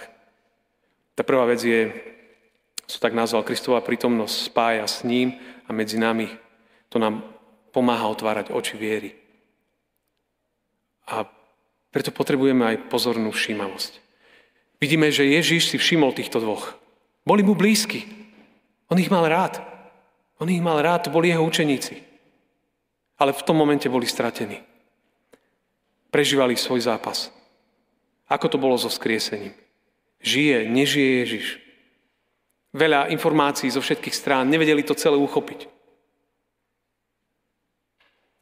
Tá 1.19 1.27
prvá 1.27 1.43
vec 1.51 1.59
je, 1.59 1.91
som 2.87 3.03
tak 3.03 3.11
nazval, 3.11 3.43
Kristová 3.43 3.83
prítomnosť 3.83 4.35
spája 4.55 4.87
s 4.87 5.03
ním 5.03 5.35
a 5.67 5.75
medzi 5.75 5.99
nami. 5.99 6.31
To 6.89 6.97
nám 6.97 7.27
pomáha 7.75 8.07
otvárať 8.07 8.55
oči 8.55 8.79
viery. 8.79 9.11
A 11.11 11.27
preto 11.91 12.15
potrebujeme 12.15 12.63
aj 12.63 12.87
pozornú 12.87 13.35
všímavosť. 13.35 13.99
Vidíme, 14.79 15.11
že 15.11 15.27
Ježíš 15.27 15.75
si 15.75 15.77
všimol 15.77 16.15
týchto 16.15 16.39
dvoch. 16.39 16.79
Boli 17.27 17.43
mu 17.43 17.51
blízky. 17.51 18.07
On 18.87 18.95
ich 18.95 19.11
mal 19.11 19.27
rád. 19.27 19.59
On 20.39 20.47
ich 20.47 20.63
mal 20.63 20.79
rád, 20.79 21.11
to 21.11 21.13
boli 21.13 21.35
jeho 21.35 21.43
učeníci. 21.43 22.08
Ale 23.19 23.35
v 23.35 23.43
tom 23.43 23.59
momente 23.59 23.91
boli 23.91 24.07
stratení. 24.07 24.63
Prežívali 26.09 26.55
svoj 26.55 26.87
zápas. 26.87 27.29
Ako 28.31 28.47
to 28.47 28.57
bolo 28.57 28.79
so 28.79 28.87
skriesením? 28.87 29.53
Žije, 30.23 30.65
nežije 30.71 31.11
Ježiš. 31.25 31.45
Veľa 32.71 33.09
informácií 33.09 33.67
zo 33.73 33.81
všetkých 33.81 34.15
strán, 34.15 34.45
nevedeli 34.45 34.85
to 34.85 34.93
celé 34.93 35.17
uchopiť. 35.17 35.65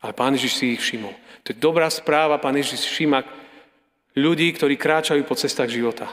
Ale 0.04 0.14
Pán 0.14 0.36
Ježiš 0.36 0.54
si 0.60 0.66
ich 0.76 0.84
všimol. 0.84 1.16
To 1.48 1.56
je 1.56 1.58
dobrá 1.58 1.88
správa, 1.90 2.38
Pán 2.38 2.60
Ježiš 2.60 2.86
všíma 2.86 3.24
ľudí, 4.20 4.52
ktorí 4.54 4.76
kráčajú 4.76 5.24
po 5.24 5.40
cestách 5.40 5.72
života. 5.72 6.12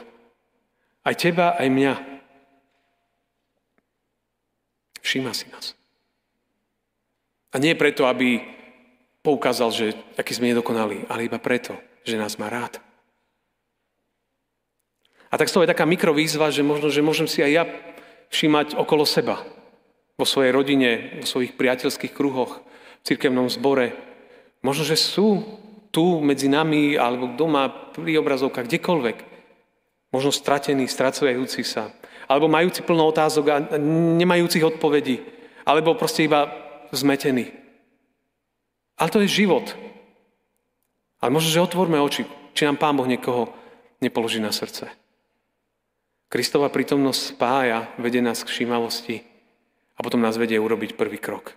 Aj 1.05 1.13
teba, 1.13 1.53
aj 1.59 1.67
mňa. 1.69 1.93
Všíma 5.05 5.31
si 5.37 5.45
nás. 5.53 5.77
A 7.55 7.61
nie 7.63 7.71
preto, 7.71 8.03
aby 8.03 8.43
poukázal, 9.23 9.71
že 9.71 9.85
aký 10.19 10.35
sme 10.35 10.51
nedokonali, 10.51 11.07
ale 11.07 11.23
iba 11.31 11.39
preto, 11.39 11.71
že 12.03 12.19
nás 12.19 12.35
má 12.35 12.51
rád. 12.51 12.83
A 15.31 15.39
tak 15.39 15.47
z 15.47 15.55
toho 15.55 15.63
je 15.63 15.71
taká 15.71 15.87
mikrovýzva, 15.87 16.51
že 16.51 16.67
možno, 16.67 16.91
že 16.91 16.99
môžem 16.99 17.31
si 17.31 17.39
aj 17.39 17.51
ja 17.55 17.63
všímať 18.27 18.75
okolo 18.75 19.07
seba. 19.07 19.39
Vo 20.19 20.27
svojej 20.27 20.51
rodine, 20.51 21.23
vo 21.23 21.27
svojich 21.27 21.55
priateľských 21.55 22.11
kruhoch, 22.11 22.59
v 22.59 23.03
cirkevnom 23.07 23.47
zbore. 23.47 23.95
Možno, 24.59 24.83
že 24.83 24.99
sú 24.99 25.43
tu 25.95 26.19
medzi 26.19 26.51
nami, 26.51 26.99
alebo 26.99 27.39
doma, 27.39 27.71
pri 27.95 28.19
obrazovkách, 28.19 28.67
kdekoľvek 28.67 29.17
možno 30.11 30.31
stratení, 30.31 30.87
stracujúci 30.87 31.63
sa, 31.67 31.91
alebo 32.27 32.47
majúci 32.47 32.83
plno 32.83 33.07
otázok 33.11 33.45
a 33.51 33.57
nemajúcich 34.15 34.63
odpovedí, 34.63 35.19
alebo 35.67 35.99
proste 35.99 36.23
iba 36.23 36.64
zmetení. 36.91 37.53
Ale 38.97 39.09
to 39.09 39.21
je 39.23 39.45
život. 39.45 39.73
Ale 41.21 41.33
možno, 41.33 41.49
že 41.49 41.63
otvorme 41.63 41.97
oči, 42.01 42.27
či 42.53 42.67
nám 42.67 42.77
Pán 42.77 42.95
Boh 42.95 43.07
niekoho 43.07 43.49
nepoloží 44.03 44.37
na 44.37 44.53
srdce. 44.53 44.91
Kristova 46.29 46.69
prítomnosť 46.69 47.37
spája, 47.37 47.89
vedie 48.01 48.19
nás 48.19 48.43
k 48.43 48.51
všímavosti 48.51 49.23
a 49.95 50.03
potom 50.03 50.19
nás 50.19 50.35
vedie 50.35 50.59
urobiť 50.59 50.99
prvý 50.99 51.17
krok. 51.17 51.55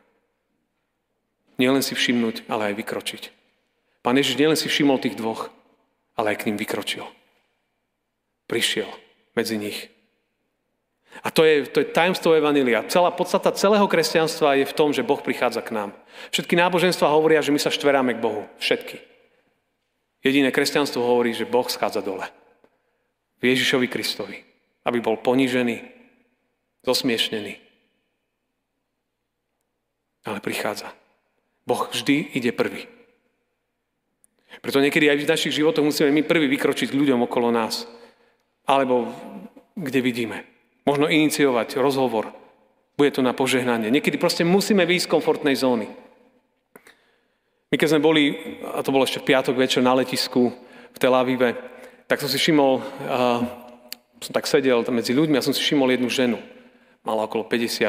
Nielen 1.58 1.82
si 1.82 1.99
všimnúť, 1.99 2.47
ale 2.47 2.70
aj 2.70 2.78
vykročiť. 2.78 3.23
Pán 4.06 4.14
Ježiš 4.14 4.38
nielen 4.38 4.54
si 4.54 4.70
všimol 4.70 5.02
tých 5.02 5.18
dvoch, 5.18 5.50
ale 6.14 6.32
aj 6.35 6.44
k 6.44 6.47
ním 6.50 6.56
vykročil 6.61 7.06
prišiel 8.49 8.88
medzi 9.37 9.61
nich. 9.61 9.92
A 11.24 11.34
to 11.34 11.42
je, 11.42 11.66
to 11.66 11.82
je 11.82 11.90
tajomstvo 11.90 12.36
Evanília. 12.36 12.86
Celá 12.86 13.10
podstata 13.10 13.50
celého 13.50 13.84
kresťanstva 13.90 14.62
je 14.62 14.68
v 14.68 14.76
tom, 14.76 14.94
že 14.94 15.02
Boh 15.02 15.18
prichádza 15.18 15.64
k 15.64 15.74
nám. 15.74 15.90
Všetky 16.30 16.54
náboženstva 16.54 17.10
hovoria, 17.10 17.42
že 17.42 17.50
my 17.50 17.58
sa 17.58 17.74
štveráme 17.74 18.14
k 18.14 18.22
Bohu. 18.22 18.46
Všetky. 18.62 19.02
Jediné 20.22 20.54
kresťanstvo 20.54 21.02
hovorí, 21.02 21.34
že 21.34 21.48
Boh 21.48 21.66
schádza 21.66 22.04
dole. 22.04 22.26
V 23.42 23.50
Ježišovi 23.50 23.86
Kristovi. 23.90 24.38
Aby 24.86 25.02
bol 25.02 25.18
ponížený, 25.18 25.82
zosmiešnený. 26.86 27.58
Ale 30.28 30.38
prichádza. 30.38 30.94
Boh 31.66 31.90
vždy 31.90 32.36
ide 32.36 32.54
prvý. 32.54 32.88
Preto 34.58 34.80
niekedy 34.80 35.06
aj 35.12 35.18
v 35.22 35.30
našich 35.30 35.54
životoch 35.54 35.84
musíme 35.84 36.10
my 36.10 36.22
prvý 36.24 36.48
vykročiť 36.50 36.90
ľuďom 36.96 37.26
okolo 37.28 37.52
nás 37.52 37.86
alebo 38.68 39.08
kde 39.76 40.00
vidíme. 40.04 40.57
Možno 40.88 41.12
iniciovať 41.12 41.76
rozhovor. 41.76 42.33
Bude 42.97 43.12
to 43.12 43.21
na 43.21 43.37
požehnanie. 43.37 43.92
Niekedy 43.92 44.16
proste 44.16 44.49
musíme 44.49 44.88
výjsť 44.88 45.04
z 45.04 45.12
komfortnej 45.12 45.52
zóny. 45.52 45.92
My 47.68 47.76
keď 47.76 47.88
sme 47.92 48.00
boli, 48.00 48.57
a 48.64 48.80
to 48.80 48.88
bolo 48.88 49.04
ešte 49.04 49.21
v 49.21 49.28
piatok 49.28 49.52
večer 49.52 49.85
na 49.85 49.92
letisku 49.92 50.49
v 50.88 50.97
Tel 50.97 51.12
Avive, 51.12 51.52
tak 52.09 52.25
som 52.25 52.33
si 52.33 52.40
všimol, 52.40 52.80
uh, 52.80 53.45
som 54.16 54.33
tak 54.33 54.49
sedel 54.49 54.80
medzi 54.88 55.12
ľuďmi 55.12 55.37
a 55.37 55.45
som 55.45 55.52
si 55.52 55.61
všimol 55.61 55.92
jednu 55.92 56.09
ženu. 56.09 56.40
Mala 57.04 57.28
okolo 57.28 57.45
50 57.45 57.85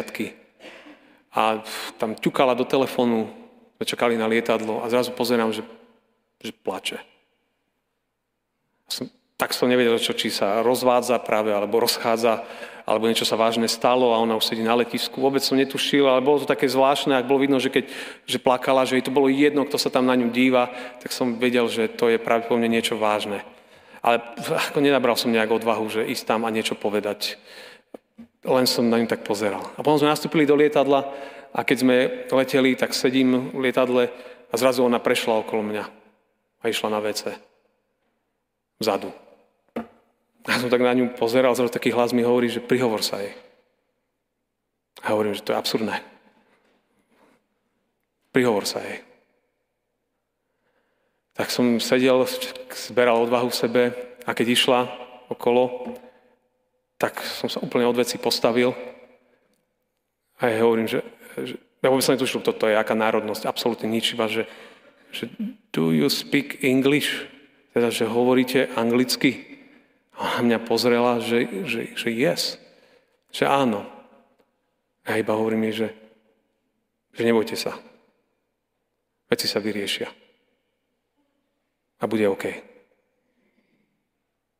a 1.29 1.62
tam 2.01 2.18
ťukala 2.18 2.58
do 2.58 2.65
telefónu, 2.65 3.29
sme 3.77 3.86
čakali 3.86 4.18
na 4.18 4.25
lietadlo 4.25 4.82
a 4.82 4.89
zrazu 4.89 5.13
pozerám, 5.13 5.53
že, 5.53 5.62
že 6.41 6.51
plače. 6.51 7.00
Som 8.89 9.08
tak 9.39 9.55
som 9.55 9.72
nevedel, 9.72 9.96
čo, 10.03 10.12
či 10.12 10.27
sa 10.27 10.60
rozvádza 10.60 11.15
práve, 11.24 11.55
alebo 11.55 11.79
rozchádza, 11.79 12.43
alebo 12.84 13.08
niečo 13.08 13.24
sa 13.24 13.39
vážne 13.39 13.72
stalo 13.72 14.12
a 14.12 14.19
ona 14.19 14.36
už 14.36 14.51
sedí 14.51 14.60
na 14.60 14.75
letisku. 14.75 15.24
Vôbec 15.24 15.39
som 15.39 15.55
netušil, 15.55 16.03
ale 16.03 16.19
bolo 16.19 16.43
to 16.43 16.50
také 16.50 16.67
zvláštne, 16.67 17.15
ak 17.15 17.29
bolo 17.29 17.48
vidno, 17.48 17.55
že 17.55 17.72
keď 17.72 17.88
že 18.27 18.36
plakala, 18.36 18.84
že 18.84 19.00
jej 19.00 19.05
to 19.08 19.15
bolo 19.15 19.31
jedno, 19.31 19.63
kto 19.63 19.79
sa 19.79 19.88
tam 19.88 20.12
na 20.12 20.19
ňu 20.19 20.27
díva, 20.36 20.67
tak 21.00 21.15
som 21.15 21.39
vedel, 21.39 21.72
že 21.72 21.88
to 21.88 22.12
je 22.12 22.19
pravdepodobne 22.19 22.67
niečo 22.67 23.00
vážne. 23.00 23.48
Ale 24.03 24.19
ako 24.74 24.84
nenabral 24.84 25.15
som 25.15 25.31
nejak 25.31 25.53
odvahu, 25.53 25.88
že 25.88 26.03
ísť 26.03 26.36
tam 26.36 26.43
a 26.43 26.51
niečo 26.51 26.75
povedať. 26.75 27.39
Len 28.43 28.65
som 28.67 28.91
na 28.91 29.00
ňu 29.00 29.08
tak 29.08 29.24
pozeral. 29.24 29.63
A 29.77 29.86
potom 29.86 30.03
sme 30.03 30.12
nastúpili 30.12 30.43
do 30.43 30.60
lietadla 30.60 31.08
a 31.55 31.63
keď 31.63 31.77
sme 31.79 31.96
leteli, 32.27 32.75
tak 32.75 32.91
sedím 32.91 33.55
v 33.55 33.72
lietadle 33.72 34.12
a 34.51 34.53
zrazu 34.60 34.84
ona 34.84 35.00
prešla 35.00 35.46
okolo 35.46 35.63
mňa 35.63 35.86
a 36.60 36.63
išla 36.67 36.91
na 36.91 37.00
WC. 37.00 37.38
Vzadu. 38.81 39.28
A 40.48 40.60
som 40.60 40.72
tak 40.72 40.79
na 40.79 40.96
ňu 40.96 41.12
pozeral, 41.17 41.55
zrazu 41.55 41.74
taký 41.74 41.91
hlas 41.91 42.15
mi 42.15 42.24
hovorí, 42.24 42.48
že 42.48 42.63
prihovor 42.63 43.03
sa 43.03 43.19
jej. 43.19 43.36
A 45.03 45.12
hovorím, 45.15 45.36
že 45.36 45.43
to 45.43 45.51
je 45.51 45.60
absurdné. 45.60 46.00
Prihovor 48.31 48.63
sa 48.63 48.79
jej. 48.84 49.03
Tak 51.36 51.51
som 51.51 51.79
sedel, 51.79 52.27
zberal 52.75 53.24
odvahu 53.24 53.48
v 53.51 53.60
sebe 53.60 53.84
a 54.27 54.31
keď 54.36 54.48
išla 54.51 54.79
okolo, 55.31 55.96
tak 57.00 57.24
som 57.24 57.48
sa 57.48 57.63
úplne 57.63 57.88
od 57.88 57.96
veci 57.96 58.19
postavil 58.19 58.75
a 60.39 60.48
ja 60.48 60.63
hovorím, 60.63 60.88
že, 60.88 61.03
že 61.36 61.55
ja 61.84 61.88
vôbec 61.91 62.03
som 62.03 62.15
netušil, 62.15 62.43
toto 62.43 62.67
je 62.67 62.75
aká 62.75 62.96
národnosť, 62.96 63.43
absolútne 63.48 63.91
nič, 63.91 64.15
iba 64.15 64.27
že, 64.27 64.48
že 65.12 65.27
do 65.72 65.91
you 65.91 66.08
speak 66.08 66.63
English? 66.63 67.27
Teda, 67.75 67.91
že 67.91 68.08
hovoríte 68.08 68.72
anglicky? 68.75 69.49
Ona 70.19 70.43
mňa 70.43 70.59
pozrela, 70.67 71.23
že, 71.23 71.47
že, 71.63 71.95
že 71.95 72.09
yes, 72.11 72.59
že 73.31 73.47
áno. 73.47 73.88
Ja 75.07 75.15
iba 75.15 75.31
hovorím 75.31 75.71
jej, 75.71 75.88
že, 75.88 75.89
že 77.15 77.23
nebojte 77.23 77.55
sa. 77.55 77.79
Veci 79.31 79.47
sa 79.47 79.63
vyriešia. 79.63 80.11
A 81.99 82.03
bude 82.03 82.27
OK. 82.27 82.45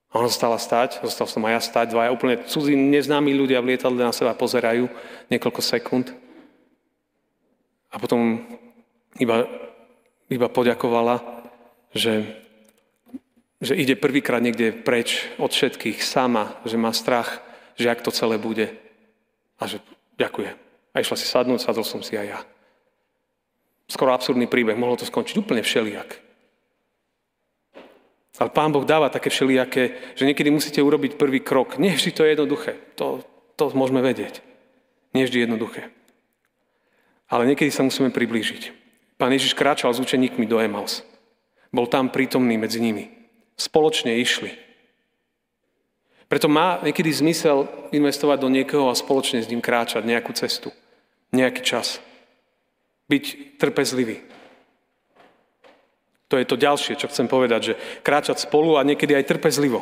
A 0.09 0.17
ona 0.17 0.25
zostala 0.31 0.57
stať, 0.57 1.05
zostal 1.05 1.29
som 1.29 1.45
aj 1.45 1.53
ja 1.53 1.61
stať, 1.61 1.93
dvaja 1.93 2.09
úplne 2.09 2.41
cudzí, 2.49 2.73
neznámi 2.73 3.29
ľudia 3.29 3.61
v 3.61 3.75
lietadle 3.75 4.01
na 4.01 4.15
seba 4.15 4.33
pozerajú 4.33 4.89
niekoľko 5.29 5.61
sekúnd. 5.61 6.09
A 7.93 8.01
potom 8.01 8.41
iba, 9.21 9.45
iba 10.31 10.47
poďakovala, 10.49 11.21
že 11.93 12.25
že 13.59 13.75
ide 13.75 13.99
prvýkrát 13.99 14.39
niekde 14.39 14.71
preč 14.71 15.27
od 15.35 15.51
všetkých 15.51 15.99
sama, 15.99 16.55
že 16.63 16.79
má 16.79 16.95
strach, 16.95 17.43
že 17.75 17.91
ak 17.91 17.99
to 17.99 18.11
celé 18.11 18.39
bude. 18.39 18.71
A 19.59 19.67
že 19.67 19.83
ďakuje. 20.15 20.55
A 20.95 21.03
išla 21.03 21.19
si 21.19 21.27
sadnúť, 21.27 21.63
sadol 21.63 21.83
som 21.83 21.99
si 21.99 22.15
aj 22.15 22.27
ja. 22.27 22.39
Skoro 23.91 24.15
absurdný 24.15 24.47
príbeh, 24.47 24.79
mohlo 24.79 24.95
to 24.95 25.03
skončiť 25.03 25.35
úplne 25.43 25.59
všelijak. 25.59 26.29
Ale 28.39 28.55
Pán 28.55 28.71
Boh 28.71 28.87
dáva 28.87 29.11
také 29.11 29.27
všelijaké, 29.27 30.15
že 30.15 30.23
niekedy 30.23 30.47
musíte 30.47 30.79
urobiť 30.79 31.19
prvý 31.19 31.43
krok. 31.43 31.75
Nie 31.75 31.99
vždy 31.99 32.11
to 32.15 32.23
je 32.23 32.31
jednoduché. 32.31 32.79
To, 32.95 33.19
to 33.59 33.75
môžeme 33.75 33.99
vedieť. 33.99 34.39
Nie 35.11 35.27
vždy 35.27 35.43
jednoduché. 35.43 35.91
Ale 37.27 37.43
niekedy 37.43 37.67
sa 37.67 37.83
musíme 37.83 38.15
priblížiť. 38.15 38.71
Pán 39.19 39.35
Ježiš 39.35 39.51
kráčal 39.51 39.91
s 39.91 39.99
učeníkmi 39.99 40.47
do 40.47 40.63
Emaus. 40.63 41.03
Bol 41.75 41.91
tam 41.91 42.07
prítomný 42.07 42.55
medzi 42.55 42.79
nimi. 42.79 43.18
Spoločne 43.59 44.15
išli. 44.23 44.55
Preto 46.31 46.47
má 46.47 46.79
niekedy 46.79 47.11
zmysel 47.11 47.67
investovať 47.91 48.37
do 48.39 48.47
niekoho 48.47 48.87
a 48.87 48.95
spoločne 48.95 49.43
s 49.43 49.49
ním 49.51 49.59
kráčať 49.59 50.07
nejakú 50.07 50.31
cestu, 50.31 50.71
nejaký 51.35 51.65
čas. 51.65 51.99
Byť 53.11 53.57
trpezlivý. 53.59 54.23
To 56.29 56.37
je 56.37 56.45
to 56.45 56.55
ďalšie, 56.55 56.95
čo 56.95 57.09
chcem 57.09 57.25
povedať, 57.25 57.73
že 57.73 57.77
kráčať 58.05 58.45
spolu 58.45 58.77
a 58.77 58.85
niekedy 58.85 59.17
aj 59.17 59.27
trpezlivo. 59.27 59.81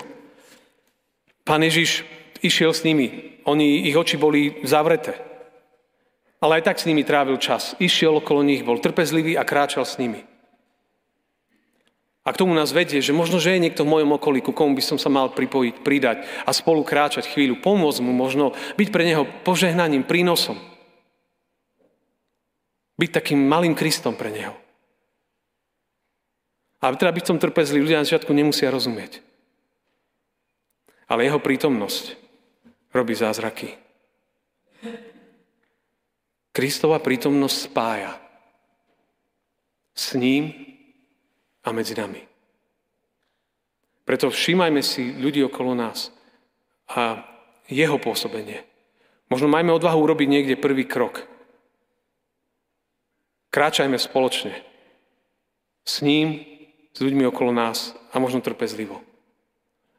Pán 1.44 1.60
Ježiš 1.60 2.08
išiel 2.40 2.72
s 2.72 2.88
nimi. 2.88 3.38
Oni, 3.44 3.84
ich 3.84 3.96
oči 4.00 4.16
boli 4.16 4.64
zavreté. 4.64 5.20
Ale 6.40 6.64
aj 6.64 6.72
tak 6.72 6.78
s 6.80 6.88
nimi 6.88 7.04
trávil 7.04 7.36
čas. 7.36 7.76
Išiel 7.84 8.24
okolo 8.24 8.48
nich, 8.48 8.64
bol 8.64 8.80
trpezlivý 8.80 9.36
a 9.36 9.44
kráčal 9.44 9.84
s 9.84 10.00
nimi. 10.00 10.24
A 12.28 12.36
k 12.36 12.44
tomu 12.44 12.52
nás 12.52 12.76
vedie, 12.76 13.00
že 13.00 13.16
možno, 13.16 13.40
že 13.40 13.56
je 13.56 13.64
niekto 13.64 13.88
v 13.88 13.96
mojom 13.96 14.20
okolí, 14.20 14.44
ku 14.44 14.52
komu 14.52 14.76
by 14.76 14.84
som 14.84 15.00
sa 15.00 15.08
mal 15.08 15.32
pripojiť, 15.32 15.80
pridať 15.80 16.28
a 16.44 16.52
spolu 16.52 16.84
kráčať 16.84 17.32
chvíľu, 17.32 17.64
pomôcť 17.64 18.04
mu 18.04 18.12
možno, 18.12 18.52
byť 18.76 18.90
pre 18.92 19.08
neho 19.08 19.24
požehnaním, 19.48 20.04
prínosom. 20.04 20.60
Byť 23.00 23.24
takým 23.24 23.40
malým 23.40 23.72
Kristom 23.72 24.20
pre 24.20 24.28
neho. 24.28 24.52
A 26.84 26.92
teda 26.92 27.16
byť 27.16 27.24
v 27.24 27.30
tom 27.32 27.40
trpezlivý, 27.40 27.88
ľudia 27.88 28.04
na 28.04 28.06
začiatku 28.06 28.36
nemusia 28.36 28.76
rozumieť. 28.76 29.24
Ale 31.08 31.24
jeho 31.24 31.40
prítomnosť 31.40 32.20
robí 32.92 33.16
zázraky. 33.16 33.72
Kristova 36.52 37.00
prítomnosť 37.00 37.72
spája 37.72 38.20
s 39.96 40.12
ním 40.20 40.67
a 41.68 41.76
medzi 41.76 41.92
nami. 42.00 42.24
Preto 44.08 44.32
všímajme 44.32 44.80
si 44.80 45.12
ľudí 45.20 45.44
okolo 45.44 45.76
nás 45.76 46.16
a 46.88 47.28
jeho 47.68 48.00
pôsobenie. 48.00 48.64
Možno 49.28 49.52
majme 49.52 49.76
odvahu 49.76 50.00
urobiť 50.00 50.28
niekde 50.32 50.56
prvý 50.56 50.88
krok. 50.88 51.28
Kráčajme 53.52 54.00
spoločne 54.00 54.56
s 55.84 56.00
ním, 56.00 56.48
s 56.96 57.04
ľuďmi 57.04 57.28
okolo 57.28 57.52
nás 57.52 57.92
a 58.16 58.24
možno 58.24 58.40
trpezlivo. 58.40 59.04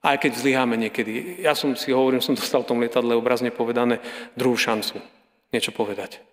Aj 0.01 0.17
keď 0.17 0.41
zlyháme 0.41 0.81
niekedy. 0.81 1.45
Ja 1.45 1.53
som 1.53 1.77
si 1.77 1.93
hovorím, 1.93 2.25
som 2.25 2.33
dostal 2.33 2.65
v 2.65 2.71
tom 2.73 2.81
lietadle 2.81 3.13
obrazne 3.13 3.53
povedané 3.53 4.01
druhú 4.33 4.57
šancu 4.57 5.05
niečo 5.53 5.73
povedať. 5.77 6.25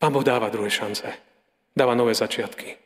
Pán 0.00 0.12
Boh 0.12 0.24
dáva 0.24 0.52
druhé 0.52 0.68
šance 0.68 1.29
dáva 1.74 1.94
nové 1.94 2.14
začiatky. 2.14 2.76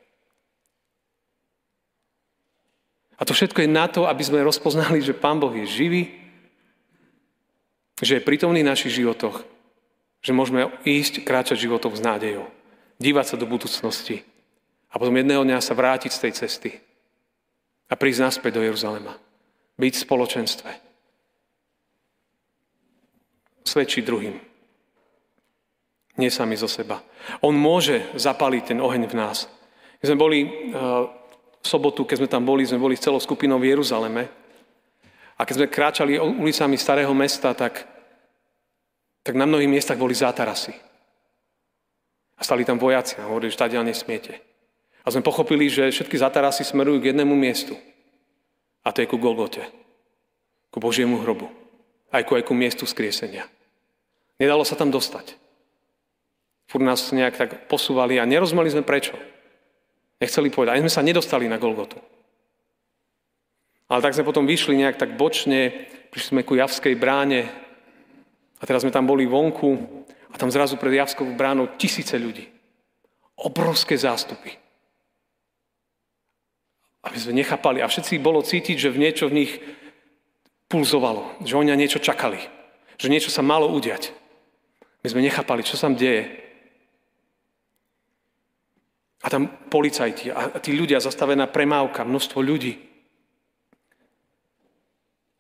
A 3.15 3.23
to 3.23 3.33
všetko 3.33 3.63
je 3.65 3.71
na 3.71 3.87
to, 3.87 4.11
aby 4.11 4.23
sme 4.27 4.43
rozpoznali, 4.43 4.99
že 4.99 5.15
Pán 5.15 5.39
Boh 5.39 5.55
je 5.55 5.65
živý, 5.65 6.03
že 8.03 8.19
je 8.19 8.27
prítomný 8.27 8.67
v 8.67 8.71
našich 8.75 8.99
životoch, 8.99 9.47
že 10.19 10.35
môžeme 10.35 10.67
ísť, 10.83 11.23
kráčať 11.23 11.63
životom 11.63 11.95
s 11.95 12.03
nádejou, 12.03 12.51
dívať 12.99 13.35
sa 13.35 13.37
do 13.39 13.47
budúcnosti 13.47 14.27
a 14.91 14.99
potom 14.99 15.15
jedného 15.15 15.47
dňa 15.47 15.59
sa 15.63 15.79
vrátiť 15.79 16.11
z 16.11 16.23
tej 16.27 16.33
cesty 16.35 16.71
a 17.87 17.95
prísť 17.95 18.25
naspäť 18.27 18.59
do 18.59 18.67
Jeruzalema. 18.67 19.15
Byť 19.79 19.95
v 19.95 20.05
spoločenstve. 20.07 20.71
Svedčiť 23.65 24.03
druhým. 24.07 24.54
Nie 26.15 26.31
sami 26.31 26.55
zo 26.55 26.71
seba. 26.71 27.03
On 27.43 27.51
môže 27.51 28.07
zapaliť 28.15 28.75
ten 28.75 28.79
oheň 28.79 29.11
v 29.11 29.19
nás. 29.19 29.51
My 29.99 30.05
sme 30.07 30.19
boli 30.19 30.39
eh, 30.45 30.51
v 31.65 31.67
sobotu, 31.67 32.05
keď 32.05 32.17
sme 32.23 32.29
tam 32.31 32.43
boli, 32.45 32.63
sme 32.63 32.79
boli 32.79 32.95
s 32.95 33.03
celou 33.03 33.19
skupinou 33.19 33.59
v 33.59 33.75
Jeruzaleme. 33.75 34.29
A 35.35 35.43
keď 35.43 35.55
sme 35.59 35.73
kráčali 35.73 36.21
ulicami 36.21 36.79
starého 36.79 37.11
mesta, 37.11 37.51
tak, 37.57 37.83
tak 39.27 39.35
na 39.35 39.49
mnohých 39.49 39.73
miestach 39.73 39.99
boli 39.99 40.15
zátarasy. 40.15 40.77
A 42.39 42.43
stali 42.45 42.63
tam 42.63 42.79
vojaci 42.79 43.19
a 43.19 43.27
hovorili, 43.27 43.51
že 43.51 43.59
tady 43.59 43.75
nesmiete. 43.83 44.39
A 45.05 45.11
sme 45.11 45.27
pochopili, 45.27 45.67
že 45.67 45.91
všetky 45.91 46.15
zátarasy 46.15 46.63
smerujú 46.63 47.03
k 47.03 47.11
jednému 47.11 47.35
miestu. 47.35 47.75
A 48.87 48.93
to 48.93 49.03
je 49.03 49.11
ku 49.11 49.19
Golgote. 49.19 49.65
Ku 50.71 50.79
Božiemu 50.79 51.19
hrobu. 51.25 51.51
Aj 52.15 52.23
ku, 52.23 52.39
aj 52.39 52.47
ku 52.47 52.55
miestu 52.55 52.87
skriesenia. 52.87 53.49
Nedalo 54.39 54.63
sa 54.63 54.79
tam 54.79 54.95
dostať. 54.95 55.44
Fúr 56.69 56.81
nás 56.81 57.13
nejak 57.13 57.35
tak 57.37 57.51
posúvali 57.69 58.17
a 58.19 58.29
nerozumeli 58.29 58.73
sme 58.73 58.87
prečo. 58.87 59.15
Nechceli 60.21 60.49
povedať. 60.49 60.79
Ani 60.79 60.85
sme 60.89 60.97
sa 60.97 61.05
nedostali 61.05 61.45
na 61.47 61.61
Golgotu. 61.61 62.01
Ale 63.89 64.01
tak 64.01 64.17
sme 64.17 64.25
potom 64.25 64.49
vyšli 64.49 64.81
nejak 64.81 64.97
tak 64.97 65.15
bočne, 65.21 65.87
prišli 66.09 66.41
sme 66.41 66.47
ku 66.47 66.57
Javskej 66.57 66.97
bráne 66.97 67.47
a 68.57 68.63
teraz 68.65 68.81
sme 68.81 68.95
tam 68.95 69.05
boli 69.05 69.29
vonku 69.29 70.05
a 70.33 70.35
tam 70.41 70.49
zrazu 70.49 70.81
pred 70.81 70.97
Javskou 70.97 71.37
bránou 71.37 71.77
tisíce 71.77 72.17
ľudí. 72.17 72.49
Obrovské 73.37 73.95
zástupy. 73.99 74.57
A 77.05 77.13
my 77.13 77.19
sme 77.21 77.37
nechápali 77.37 77.85
a 77.85 77.91
všetci 77.91 78.17
bolo 78.25 78.41
cítiť, 78.41 78.77
že 78.81 78.89
v 78.89 79.01
niečo 79.05 79.29
v 79.29 79.45
nich 79.45 79.53
pulzovalo, 80.73 81.37
že 81.45 81.55
oni 81.55 81.69
na 81.69 81.77
niečo 81.77 82.01
čakali, 82.01 82.41
že 82.97 83.13
niečo 83.13 83.29
sa 83.29 83.45
malo 83.45 83.69
udiať. 83.69 84.11
My 85.05 85.13
sme 85.13 85.21
nechápali, 85.21 85.61
čo 85.61 85.77
sa 85.77 85.93
deje. 85.93 86.44
A 89.25 89.33
tam 89.33 89.49
policajti 89.73 90.29
a 90.29 90.53
tí 90.61 90.77
ľudia, 90.77 91.01
zastavená 91.01 91.49
premávka, 91.49 92.05
množstvo 92.05 92.45
ľudí. 92.45 92.77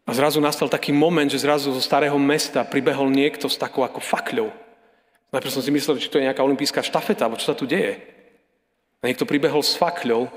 A 0.04 0.12
zrazu 0.12 0.40
nastal 0.40 0.68
taký 0.72 0.92
moment, 0.92 1.28
že 1.28 1.40
zrazu 1.40 1.72
zo 1.72 1.80
starého 1.80 2.16
mesta 2.16 2.64
pribehol 2.64 3.08
niekto 3.08 3.48
s 3.48 3.60
takou 3.60 3.84
ako 3.84 4.00
fakľou. 4.00 4.48
Najprv 5.32 5.52
som 5.52 5.64
si 5.64 5.72
myslel, 5.72 6.00
či 6.00 6.08
to 6.12 6.20
je 6.20 6.28
nejaká 6.28 6.44
olimpijská 6.44 6.84
štafeta, 6.84 7.28
alebo 7.28 7.40
čo 7.40 7.52
sa 7.52 7.56
tu 7.56 7.64
deje. 7.64 8.00
A 9.00 9.08
niekto 9.08 9.28
pribehol 9.28 9.64
s 9.64 9.76
fakľou 9.76 10.28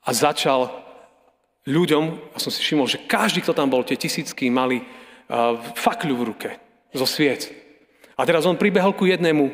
a 0.00 0.10
začal 0.10 0.70
ľuďom, 1.68 2.34
a 2.34 2.36
som 2.40 2.50
si 2.50 2.62
všimol, 2.62 2.90
že 2.90 3.04
každý, 3.04 3.42
kto 3.44 3.54
tam 3.54 3.68
bol, 3.68 3.84
tie 3.86 3.98
tisícky, 3.98 4.48
mali 4.48 4.82
uh, 4.82 5.58
fakľu 5.76 6.14
v 6.16 6.26
ruke 6.26 6.50
zo 6.94 7.06
sviec. 7.06 7.52
A 8.16 8.24
teraz 8.26 8.46
on 8.46 8.58
pribehol 8.58 8.96
ku 8.96 9.06
jednému, 9.06 9.50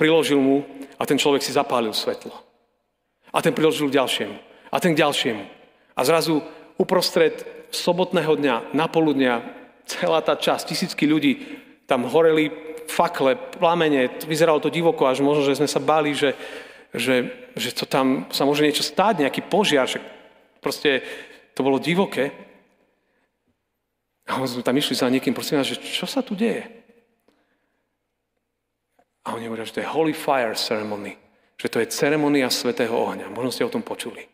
priložil 0.00 0.38
mu 0.38 0.64
a 1.02 1.06
ten 1.06 1.18
človek 1.18 1.42
si 1.42 1.50
zapálil 1.50 1.90
svetlo. 1.90 2.30
A 3.34 3.42
ten 3.42 3.50
priložil 3.50 3.90
ďalšiemu. 3.90 4.38
A 4.70 4.78
ten 4.78 4.94
k 4.94 5.02
ďalšiemu. 5.02 5.42
A 5.98 6.00
zrazu 6.06 6.38
uprostred 6.78 7.42
sobotného 7.74 8.38
dňa, 8.38 8.70
na 8.70 8.86
poludnia, 8.86 9.42
celá 9.82 10.22
tá 10.22 10.38
časť, 10.38 10.70
tisícky 10.70 11.10
ľudí, 11.10 11.42
tam 11.90 12.06
horeli 12.06 12.54
fakle, 12.86 13.34
plamene, 13.58 14.14
vyzeralo 14.22 14.62
to 14.62 14.70
divoko, 14.70 15.10
až 15.10 15.24
možno, 15.26 15.42
že 15.42 15.58
sme 15.58 15.66
sa 15.66 15.82
báli, 15.82 16.14
že, 16.14 16.38
že, 16.94 17.50
že 17.58 17.74
to 17.74 17.84
tam 17.88 18.30
sa 18.30 18.46
môže 18.46 18.62
niečo 18.62 18.86
stáť, 18.86 19.26
nejaký 19.26 19.42
požiar, 19.50 19.90
že 19.90 19.98
proste 20.62 21.02
to 21.58 21.66
bolo 21.66 21.82
divoké. 21.82 22.30
A 24.30 24.38
sme 24.46 24.62
tam 24.62 24.78
išli 24.78 24.94
za 24.94 25.10
niekým, 25.10 25.34
prosím 25.34 25.58
vás, 25.58 25.66
že 25.66 25.82
čo 25.82 26.06
sa 26.06 26.22
tu 26.22 26.38
deje? 26.38 26.81
A 29.22 29.38
oni 29.38 29.46
hovoria, 29.46 29.66
že 29.66 29.78
to 29.78 29.82
je 29.82 29.92
Holy 29.92 30.14
Fire 30.14 30.58
Ceremony. 30.58 31.14
Že 31.58 31.68
to 31.70 31.78
je 31.78 31.92
ceremonia 31.94 32.50
Svetého 32.50 32.90
ohňa. 32.90 33.30
Možno 33.30 33.54
ste 33.54 33.62
o 33.62 33.70
tom 33.70 33.86
počuli. 33.86 34.26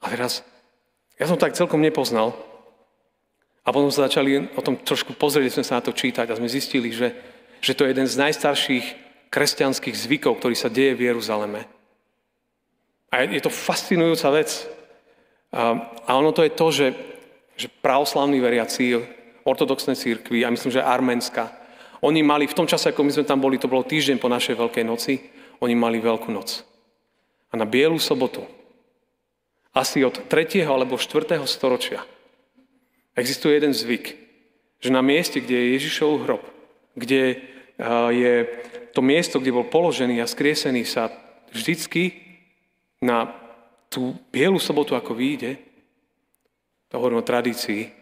A 0.00 0.08
teraz, 0.08 0.40
ja 1.20 1.28
som 1.28 1.36
tak 1.36 1.52
celkom 1.52 1.84
nepoznal. 1.84 2.32
A 3.60 3.68
potom 3.68 3.92
sa 3.92 4.08
začali 4.08 4.48
o 4.56 4.64
tom 4.64 4.80
trošku 4.80 5.12
pozrieť, 5.12 5.60
sme 5.60 5.68
sa 5.68 5.76
na 5.76 5.84
to 5.84 5.92
čítať 5.92 6.24
a 6.24 6.38
sme 6.40 6.48
zistili, 6.48 6.88
že, 6.88 7.12
že 7.60 7.76
to 7.76 7.84
je 7.84 7.92
jeden 7.92 8.08
z 8.08 8.16
najstarších 8.16 8.86
kresťanských 9.28 9.92
zvykov, 9.92 10.40
ktorý 10.40 10.56
sa 10.56 10.72
deje 10.72 10.96
v 10.96 11.12
Jeruzaleme. 11.12 11.68
A 13.12 13.28
je 13.28 13.44
to 13.44 13.52
fascinujúca 13.52 14.32
vec. 14.32 14.64
A, 15.52 16.16
ono 16.16 16.32
to 16.32 16.48
je 16.48 16.52
to, 16.56 16.66
že, 16.72 16.88
že 17.60 17.68
pravoslavní 17.84 18.40
veriaci, 18.40 18.96
ortodoxné 19.44 19.92
církvy, 19.92 20.48
a 20.48 20.50
myslím, 20.50 20.72
že 20.72 20.80
arménska, 20.80 21.59
oni 22.00 22.20
mali, 22.24 22.48
v 22.48 22.56
tom 22.56 22.64
čase, 22.64 22.90
ako 22.90 23.04
my 23.04 23.12
sme 23.12 23.28
tam 23.28 23.40
boli, 23.40 23.60
to 23.60 23.68
bolo 23.68 23.84
týždeň 23.84 24.16
po 24.16 24.32
našej 24.32 24.56
Veľkej 24.56 24.84
noci, 24.84 25.20
oni 25.60 25.74
mali 25.76 26.00
Veľkú 26.00 26.32
noc. 26.32 26.64
A 27.52 27.58
na 27.60 27.68
Bielu 27.68 28.00
sobotu, 28.00 28.46
asi 29.70 30.02
od 30.02 30.26
3. 30.26 30.64
alebo 30.64 30.96
4. 30.96 31.38
storočia, 31.44 32.02
existuje 33.12 33.60
jeden 33.60 33.76
zvyk, 33.76 34.16
že 34.80 34.90
na 34.90 35.04
mieste, 35.04 35.44
kde 35.44 35.54
je 35.54 35.72
Ježišov 35.76 36.24
hrob, 36.24 36.42
kde 36.96 37.42
je 38.10 38.34
to 38.96 39.00
miesto, 39.04 39.38
kde 39.38 39.54
bol 39.54 39.68
položený 39.68 40.24
a 40.24 40.30
skriesený, 40.30 40.88
sa 40.88 41.12
vždycky 41.52 42.16
na 43.00 43.30
tú 43.92 44.16
Bielu 44.32 44.58
sobotu, 44.58 44.96
ako 44.96 45.12
vyjde, 45.14 45.60
to 46.90 46.98
hovorím 46.98 47.22
o 47.22 47.28
tradícii, 47.28 47.92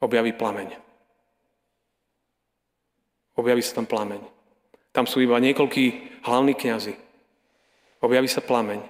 objaví 0.00 0.32
plameň. 0.32 0.87
Objaví 3.38 3.62
sa 3.62 3.78
tam 3.78 3.86
plameň. 3.86 4.18
Tam 4.90 5.06
sú 5.06 5.22
iba 5.22 5.38
niekoľkí 5.38 6.18
hlavní 6.26 6.58
kňazi. 6.58 6.94
Objaví 8.02 8.26
sa 8.26 8.42
plameň. 8.42 8.82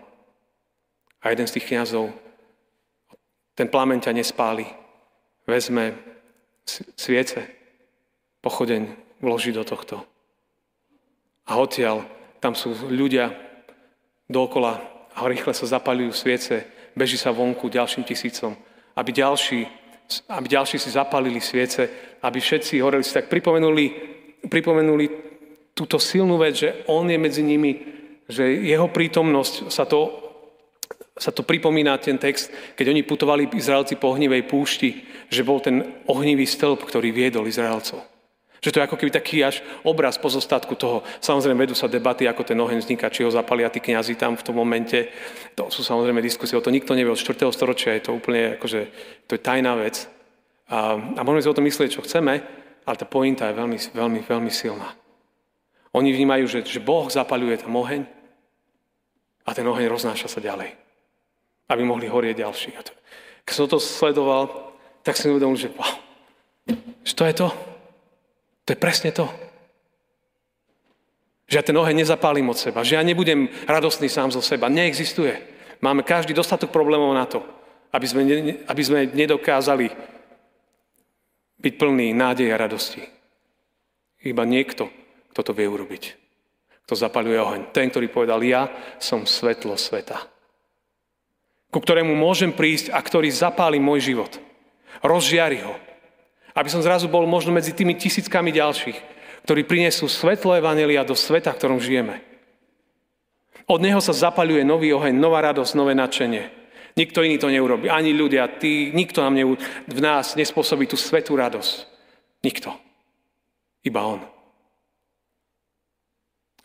A 1.20 1.28
jeden 1.28 1.44
z 1.44 1.60
tých 1.60 1.68
kňazov, 1.68 2.08
ten 3.52 3.68
plameň 3.68 4.08
ťa 4.08 4.16
nespáli. 4.16 4.64
Vezme 5.44 5.92
sviece, 6.96 7.44
pochodeň 8.40 8.88
vloží 9.20 9.52
do 9.52 9.68
tohto. 9.68 10.00
A 11.44 11.60
odtiaľ, 11.60 12.08
tam 12.40 12.56
sú 12.56 12.72
ľudia 12.88 13.34
dokola 14.30 14.80
a 15.12 15.28
rýchle 15.28 15.52
sa 15.52 15.66
zapalujú 15.66 16.12
sviece, 16.14 16.64
beží 16.96 17.20
sa 17.20 17.34
vonku 17.36 17.68
ďalším 17.68 18.04
tisícom, 18.06 18.56
aby 18.96 19.10
ďalší, 19.12 19.66
aby 20.30 20.46
ďalší 20.48 20.76
si 20.80 20.88
zapalili 20.88 21.40
sviece, 21.40 21.88
aby 22.22 22.38
všetci 22.40 22.80
horeli 22.80 23.04
si 23.04 23.12
tak 23.12 23.26
pripomenuli, 23.26 24.07
pripomenuli 24.46 25.06
túto 25.74 25.98
silnú 25.98 26.38
vec, 26.38 26.58
že 26.58 26.70
on 26.86 27.10
je 27.10 27.18
medzi 27.18 27.42
nimi, 27.42 27.82
že 28.26 28.46
jeho 28.46 28.86
prítomnosť 28.90 29.70
sa 29.70 29.86
to 29.86 30.28
sa 31.18 31.34
to 31.34 31.42
pripomína 31.42 31.98
ten 31.98 32.14
text, 32.14 32.48
keď 32.78 32.94
oni 32.94 33.02
putovali 33.02 33.50
Izraelci 33.50 33.98
po 33.98 34.14
ohnivej 34.14 34.46
púšti, 34.46 35.02
že 35.28 35.42
bol 35.42 35.58
ten 35.58 35.82
ohnivý 36.06 36.46
stĺp, 36.46 36.86
ktorý 36.86 37.10
viedol 37.10 37.50
Izraelcov. 37.50 37.98
Že 38.58 38.70
to 38.74 38.78
je 38.78 38.86
ako 38.86 38.98
keby 38.98 39.10
taký 39.14 39.42
až 39.46 39.62
obraz 39.86 40.18
pozostatku 40.18 40.74
toho. 40.74 41.06
Samozrejme, 41.22 41.62
vedú 41.62 41.78
sa 41.78 41.86
debaty, 41.86 42.26
ako 42.26 42.42
ten 42.42 42.58
oheň 42.58 42.82
vzniká, 42.82 43.06
či 43.06 43.22
ho 43.22 43.30
zapalia 43.30 43.70
tí 43.70 43.78
kniazy 43.78 44.18
tam 44.18 44.34
v 44.34 44.42
tom 44.42 44.58
momente. 44.58 45.14
To 45.54 45.70
sú 45.70 45.86
samozrejme 45.86 46.18
diskusie, 46.18 46.58
o 46.58 46.62
to 46.62 46.74
nikto 46.74 46.98
nevie. 46.98 47.10
Od 47.10 47.18
4. 47.18 47.54
storočia 47.54 47.94
je 47.94 48.10
to 48.10 48.18
úplne, 48.18 48.58
akože, 48.58 48.80
to 49.30 49.38
je 49.38 49.42
tajná 49.42 49.78
vec. 49.78 50.10
A, 50.66 50.98
a 50.98 51.20
môžeme 51.22 51.42
si 51.46 51.50
o 51.50 51.54
tom 51.54 51.66
myslieť, 51.70 51.90
čo 51.98 52.02
chceme, 52.02 52.42
ale 52.88 52.96
tá 52.96 53.04
pointa 53.04 53.52
je 53.52 53.58
veľmi, 53.60 53.76
veľmi, 53.92 54.20
veľmi 54.24 54.48
silná. 54.48 54.96
Oni 55.92 56.08
vnímajú, 56.08 56.48
že, 56.48 56.58
že 56.64 56.80
Boh 56.80 57.04
zapaluje 57.12 57.60
tam 57.60 57.76
oheň 57.76 58.08
a 59.44 59.50
ten 59.52 59.68
oheň 59.68 59.92
roznáša 59.92 60.32
sa 60.32 60.40
ďalej 60.40 60.88
aby 61.68 61.82
mohli 61.84 62.08
horieť 62.08 62.40
ďalší. 62.40 62.70
Keď 63.44 63.54
som 63.54 63.68
to 63.68 63.76
sledoval, 63.80 64.72
tak 65.04 65.16
som 65.16 65.32
uvedomil, 65.32 65.56
že 65.56 65.72
wow, 65.76 65.94
že 67.04 67.12
to 67.12 67.24
je 67.28 67.34
to. 67.36 67.48
To 68.64 68.68
je 68.72 68.78
presne 68.78 69.12
to. 69.12 69.24
Že 71.48 71.56
ja 71.56 71.64
ten 71.64 71.76
oheň 71.76 72.04
nezapálim 72.04 72.44
od 72.48 72.60
seba, 72.60 72.84
že 72.84 73.00
ja 73.00 73.04
nebudem 73.04 73.48
radostný 73.64 74.08
sám 74.12 74.28
zo 74.28 74.44
seba. 74.44 74.68
Neexistuje. 74.68 75.40
Máme 75.80 76.04
každý 76.04 76.36
dostatok 76.36 76.68
problémov 76.68 77.08
na 77.16 77.24
to, 77.24 77.40
aby 77.92 78.04
sme, 78.04 78.20
aby 78.68 78.82
sme 78.84 79.08
nedokázali 79.08 79.88
byť 81.58 81.72
plný 81.74 82.14
nádeje 82.14 82.50
a 82.54 82.58
radosti. 82.58 83.02
Iba 84.22 84.42
niekto, 84.46 84.90
kto 85.34 85.40
to 85.42 85.52
vie 85.54 85.66
urobiť. 85.66 86.04
Kto 86.86 86.94
zapaluje 86.96 87.38
oheň. 87.38 87.62
Ten, 87.70 87.92
ktorý 87.92 88.08
povedal, 88.08 88.40
ja 88.42 88.70
som 88.98 89.28
svetlo 89.28 89.76
sveta 89.76 90.38
ku 91.68 91.78
ktorému 91.84 92.16
môžem 92.16 92.52
prísť 92.52 92.92
a 92.92 92.98
ktorý 93.00 93.28
zapáli 93.28 93.76
môj 93.76 94.12
život. 94.12 94.32
Rozžiari 95.04 95.60
ho. 95.62 95.76
Aby 96.56 96.68
som 96.72 96.82
zrazu 96.82 97.06
bol 97.06 97.28
možno 97.28 97.54
medzi 97.54 97.76
tými 97.76 97.94
tisíckami 97.94 98.50
ďalších, 98.50 98.98
ktorí 99.46 99.68
prinesú 99.68 100.08
svetlo 100.08 100.56
Evangelia 100.56 101.06
do 101.06 101.14
sveta, 101.14 101.54
v 101.54 101.58
ktorom 101.60 101.78
žijeme. 101.78 102.24
Od 103.68 103.84
neho 103.84 104.00
sa 104.00 104.16
zapaľuje 104.16 104.64
nový 104.64 104.96
oheň, 104.96 105.12
nová 105.12 105.44
radosť, 105.44 105.72
nové 105.76 105.92
nadšenie. 105.92 106.57
Nikto 106.98 107.22
iný 107.22 107.38
to 107.38 107.46
neurobi. 107.46 107.86
Ani 107.86 108.10
ľudia, 108.10 108.58
tí, 108.58 108.90
nikto 108.90 109.22
nám 109.22 109.38
neu, 109.38 109.54
v 109.86 110.00
nás 110.02 110.34
nespôsobí 110.34 110.90
tú 110.90 110.98
svetú 110.98 111.38
radosť. 111.38 111.86
Nikto. 112.42 112.74
Iba 113.86 114.02
on. 114.02 114.20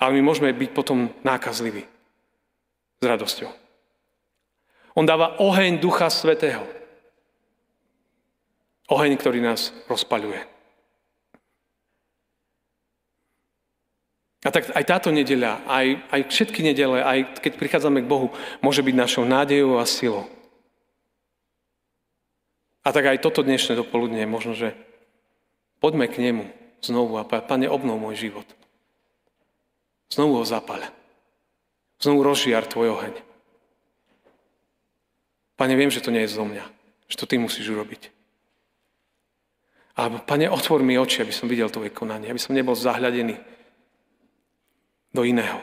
Ale 0.01 0.17
my 0.17 0.21
môžeme 0.25 0.49
byť 0.49 0.69
potom 0.73 1.13
nákazliví 1.21 1.85
s 2.97 3.03
radosťou. 3.05 3.51
On 4.97 5.05
dáva 5.05 5.37
oheň 5.37 5.77
Ducha 5.77 6.09
Svetého. 6.09 6.65
Oheň, 8.89 9.13
ktorý 9.21 9.37
nás 9.41 9.69
rozpaľuje. 9.85 10.52
A 14.43 14.51
tak 14.51 14.75
aj 14.75 14.83
táto 14.83 15.07
nedeľa, 15.07 15.63
aj, 15.63 15.87
aj 16.11 16.21
všetky 16.27 16.59
nedele, 16.67 16.99
aj 16.99 17.39
keď 17.39 17.55
prichádzame 17.55 18.03
k 18.03 18.11
Bohu, 18.11 18.27
môže 18.59 18.83
byť 18.83 18.95
našou 18.95 19.23
nádejou 19.23 19.79
a 19.79 19.87
silou. 19.87 20.27
A 22.83 22.91
tak 22.91 23.07
aj 23.07 23.23
toto 23.23 23.39
dnešné 23.39 23.79
dopoludne, 23.79 24.27
možno, 24.27 24.51
že 24.51 24.75
poďme 25.79 26.11
k 26.11 26.19
Nemu 26.19 26.51
znovu 26.83 27.15
a 27.15 27.23
Pane, 27.23 27.71
obnov 27.71 27.95
môj 28.03 28.19
život. 28.19 28.47
Znovu 30.11 30.43
ho 30.43 30.45
zapal. 30.45 30.83
Znovu 32.03 32.27
rozžiar 32.27 32.67
Tvoj 32.67 32.99
oheň. 32.99 33.15
Pane, 35.55 35.73
viem, 35.79 35.87
že 35.87 36.03
to 36.03 36.11
nie 36.11 36.27
je 36.27 36.35
zo 36.35 36.43
mňa. 36.43 36.67
Že 37.07 37.15
to 37.15 37.25
Ty 37.31 37.35
musíš 37.39 37.71
urobiť. 37.71 38.11
A 39.95 40.11
Pane, 40.19 40.51
otvor 40.51 40.83
mi 40.83 40.99
oči, 40.99 41.23
aby 41.23 41.31
som 41.31 41.47
videl 41.47 41.71
Tvoje 41.71 41.95
konanie, 41.95 42.27
aby 42.27 42.41
som 42.43 42.51
nebol 42.51 42.75
zahľadený 42.75 43.52
do 45.13 45.21
iného. 45.23 45.61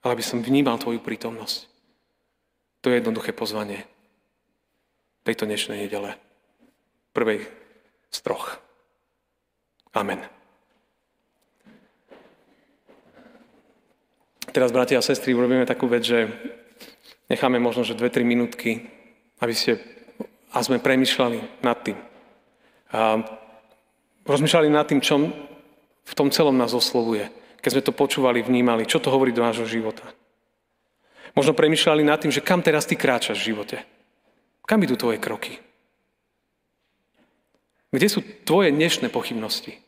Ale 0.00 0.14
aby 0.16 0.24
som 0.24 0.40
vnímal 0.40 0.78
Tvoju 0.78 1.02
prítomnosť. 1.02 1.66
To 2.84 2.92
je 2.92 3.00
jednoduché 3.00 3.34
pozvanie 3.34 3.82
tejto 5.24 5.48
dnešnej 5.48 5.88
nedele. 5.88 6.14
Prvej 7.16 7.48
z 8.12 8.18
troch. 8.20 8.60
Amen. 9.96 10.20
Teraz, 14.54 14.70
bratia 14.70 15.02
a 15.02 15.06
sestry, 15.06 15.34
urobíme 15.34 15.66
takú 15.66 15.90
vec, 15.90 16.06
že 16.06 16.30
necháme 17.26 17.58
možno, 17.58 17.82
že 17.82 17.98
2-3 17.98 18.22
minútky, 18.22 18.86
aby 19.42 19.50
ste 19.50 19.82
a 20.54 20.62
sme 20.62 20.78
premyšľali 20.78 21.66
nad 21.66 21.78
tým. 21.82 21.98
A 22.94 23.18
rozmýšľali 24.22 24.70
nad 24.70 24.86
tým, 24.86 25.02
čo 25.02 25.18
v 26.04 26.14
tom 26.14 26.30
celom 26.30 26.54
nás 26.54 26.70
oslovuje. 26.70 27.26
Keď 27.64 27.80
sme 27.80 27.86
to 27.88 27.96
počúvali, 27.96 28.44
vnímali, 28.44 28.84
čo 28.84 29.00
to 29.00 29.08
hovorí 29.08 29.32
do 29.32 29.40
nášho 29.40 29.64
života. 29.64 30.04
Možno 31.32 31.56
premyšľali 31.56 32.04
nad 32.04 32.20
tým, 32.20 32.28
že 32.28 32.44
kam 32.44 32.60
teraz 32.60 32.84
ty 32.84 32.92
kráčaš 32.92 33.40
v 33.40 33.56
živote. 33.56 33.76
Kam 34.68 34.84
idú 34.84 35.00
tvoje 35.00 35.16
kroky? 35.16 35.64
Kde 37.88 38.06
sú 38.12 38.20
tvoje 38.44 38.68
dnešné 38.68 39.08
pochybnosti? 39.08 39.80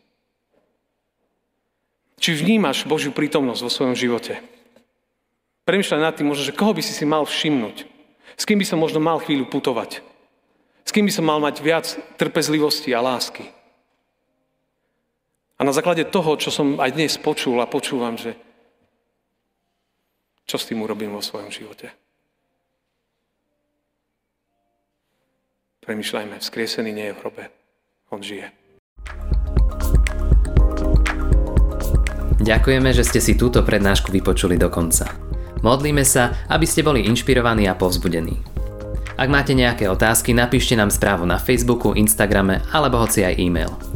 Či 2.17 2.33
vnímaš 2.33 2.89
Božiu 2.89 3.13
prítomnosť 3.13 3.61
vo 3.61 3.69
svojom 3.69 3.93
živote? 3.93 4.41
Premýšľaj 5.69 6.01
nad 6.01 6.17
tým 6.17 6.33
možno, 6.33 6.49
že 6.49 6.57
koho 6.57 6.73
by 6.73 6.81
si 6.81 6.97
si 6.97 7.05
mal 7.05 7.29
všimnúť. 7.29 7.85
S 8.41 8.49
kým 8.49 8.57
by 8.57 8.65
som 8.65 8.81
možno 8.81 9.05
mal 9.05 9.21
chvíľu 9.21 9.45
putovať. 9.53 10.01
S 10.87 10.91
kým 10.97 11.05
by 11.05 11.13
som 11.13 11.29
mal 11.29 11.45
mať 11.45 11.61
viac 11.61 11.87
trpezlivosti 12.17 12.95
a 12.97 13.05
lásky. 13.05 13.56
A 15.57 15.65
na 15.65 15.73
základe 15.73 16.05
toho, 16.05 16.37
čo 16.37 16.53
som 16.53 16.77
aj 16.77 16.93
dnes 16.93 17.17
počul 17.17 17.57
a 17.65 17.67
počúvam, 17.69 18.21
že 18.21 18.37
čo 20.45 20.61
s 20.61 20.69
tým 20.69 20.85
urobím 20.85 21.17
vo 21.17 21.25
svojom 21.25 21.49
živote. 21.49 21.91
Premýšľajme, 25.83 26.43
vzkriesený 26.43 26.91
nie 26.93 27.07
je 27.09 27.15
v 27.17 27.21
hrobe. 27.25 27.45
On 28.13 28.21
žije. 28.21 28.53
Ďakujeme, 32.37 32.91
že 32.93 33.03
ste 33.03 33.19
si 33.19 33.35
túto 33.35 33.65
prednášku 33.65 34.13
vypočuli 34.13 34.61
do 34.61 34.69
konca. 34.69 35.09
Modlíme 35.65 36.05
sa, 36.05 36.37
aby 36.53 36.69
ste 36.69 36.85
boli 36.85 37.09
inšpirovaní 37.09 37.67
a 37.67 37.75
povzbudení. 37.75 38.39
Ak 39.17 39.33
máte 39.33 39.57
nejaké 39.57 39.89
otázky, 39.89 40.37
napíšte 40.37 40.77
nám 40.77 40.93
správu 40.93 41.25
na 41.25 41.41
Facebooku, 41.41 41.97
Instagrame 41.97 42.61
alebo 42.71 43.01
hoci 43.01 43.25
aj 43.25 43.41
e-mail. 43.41 43.96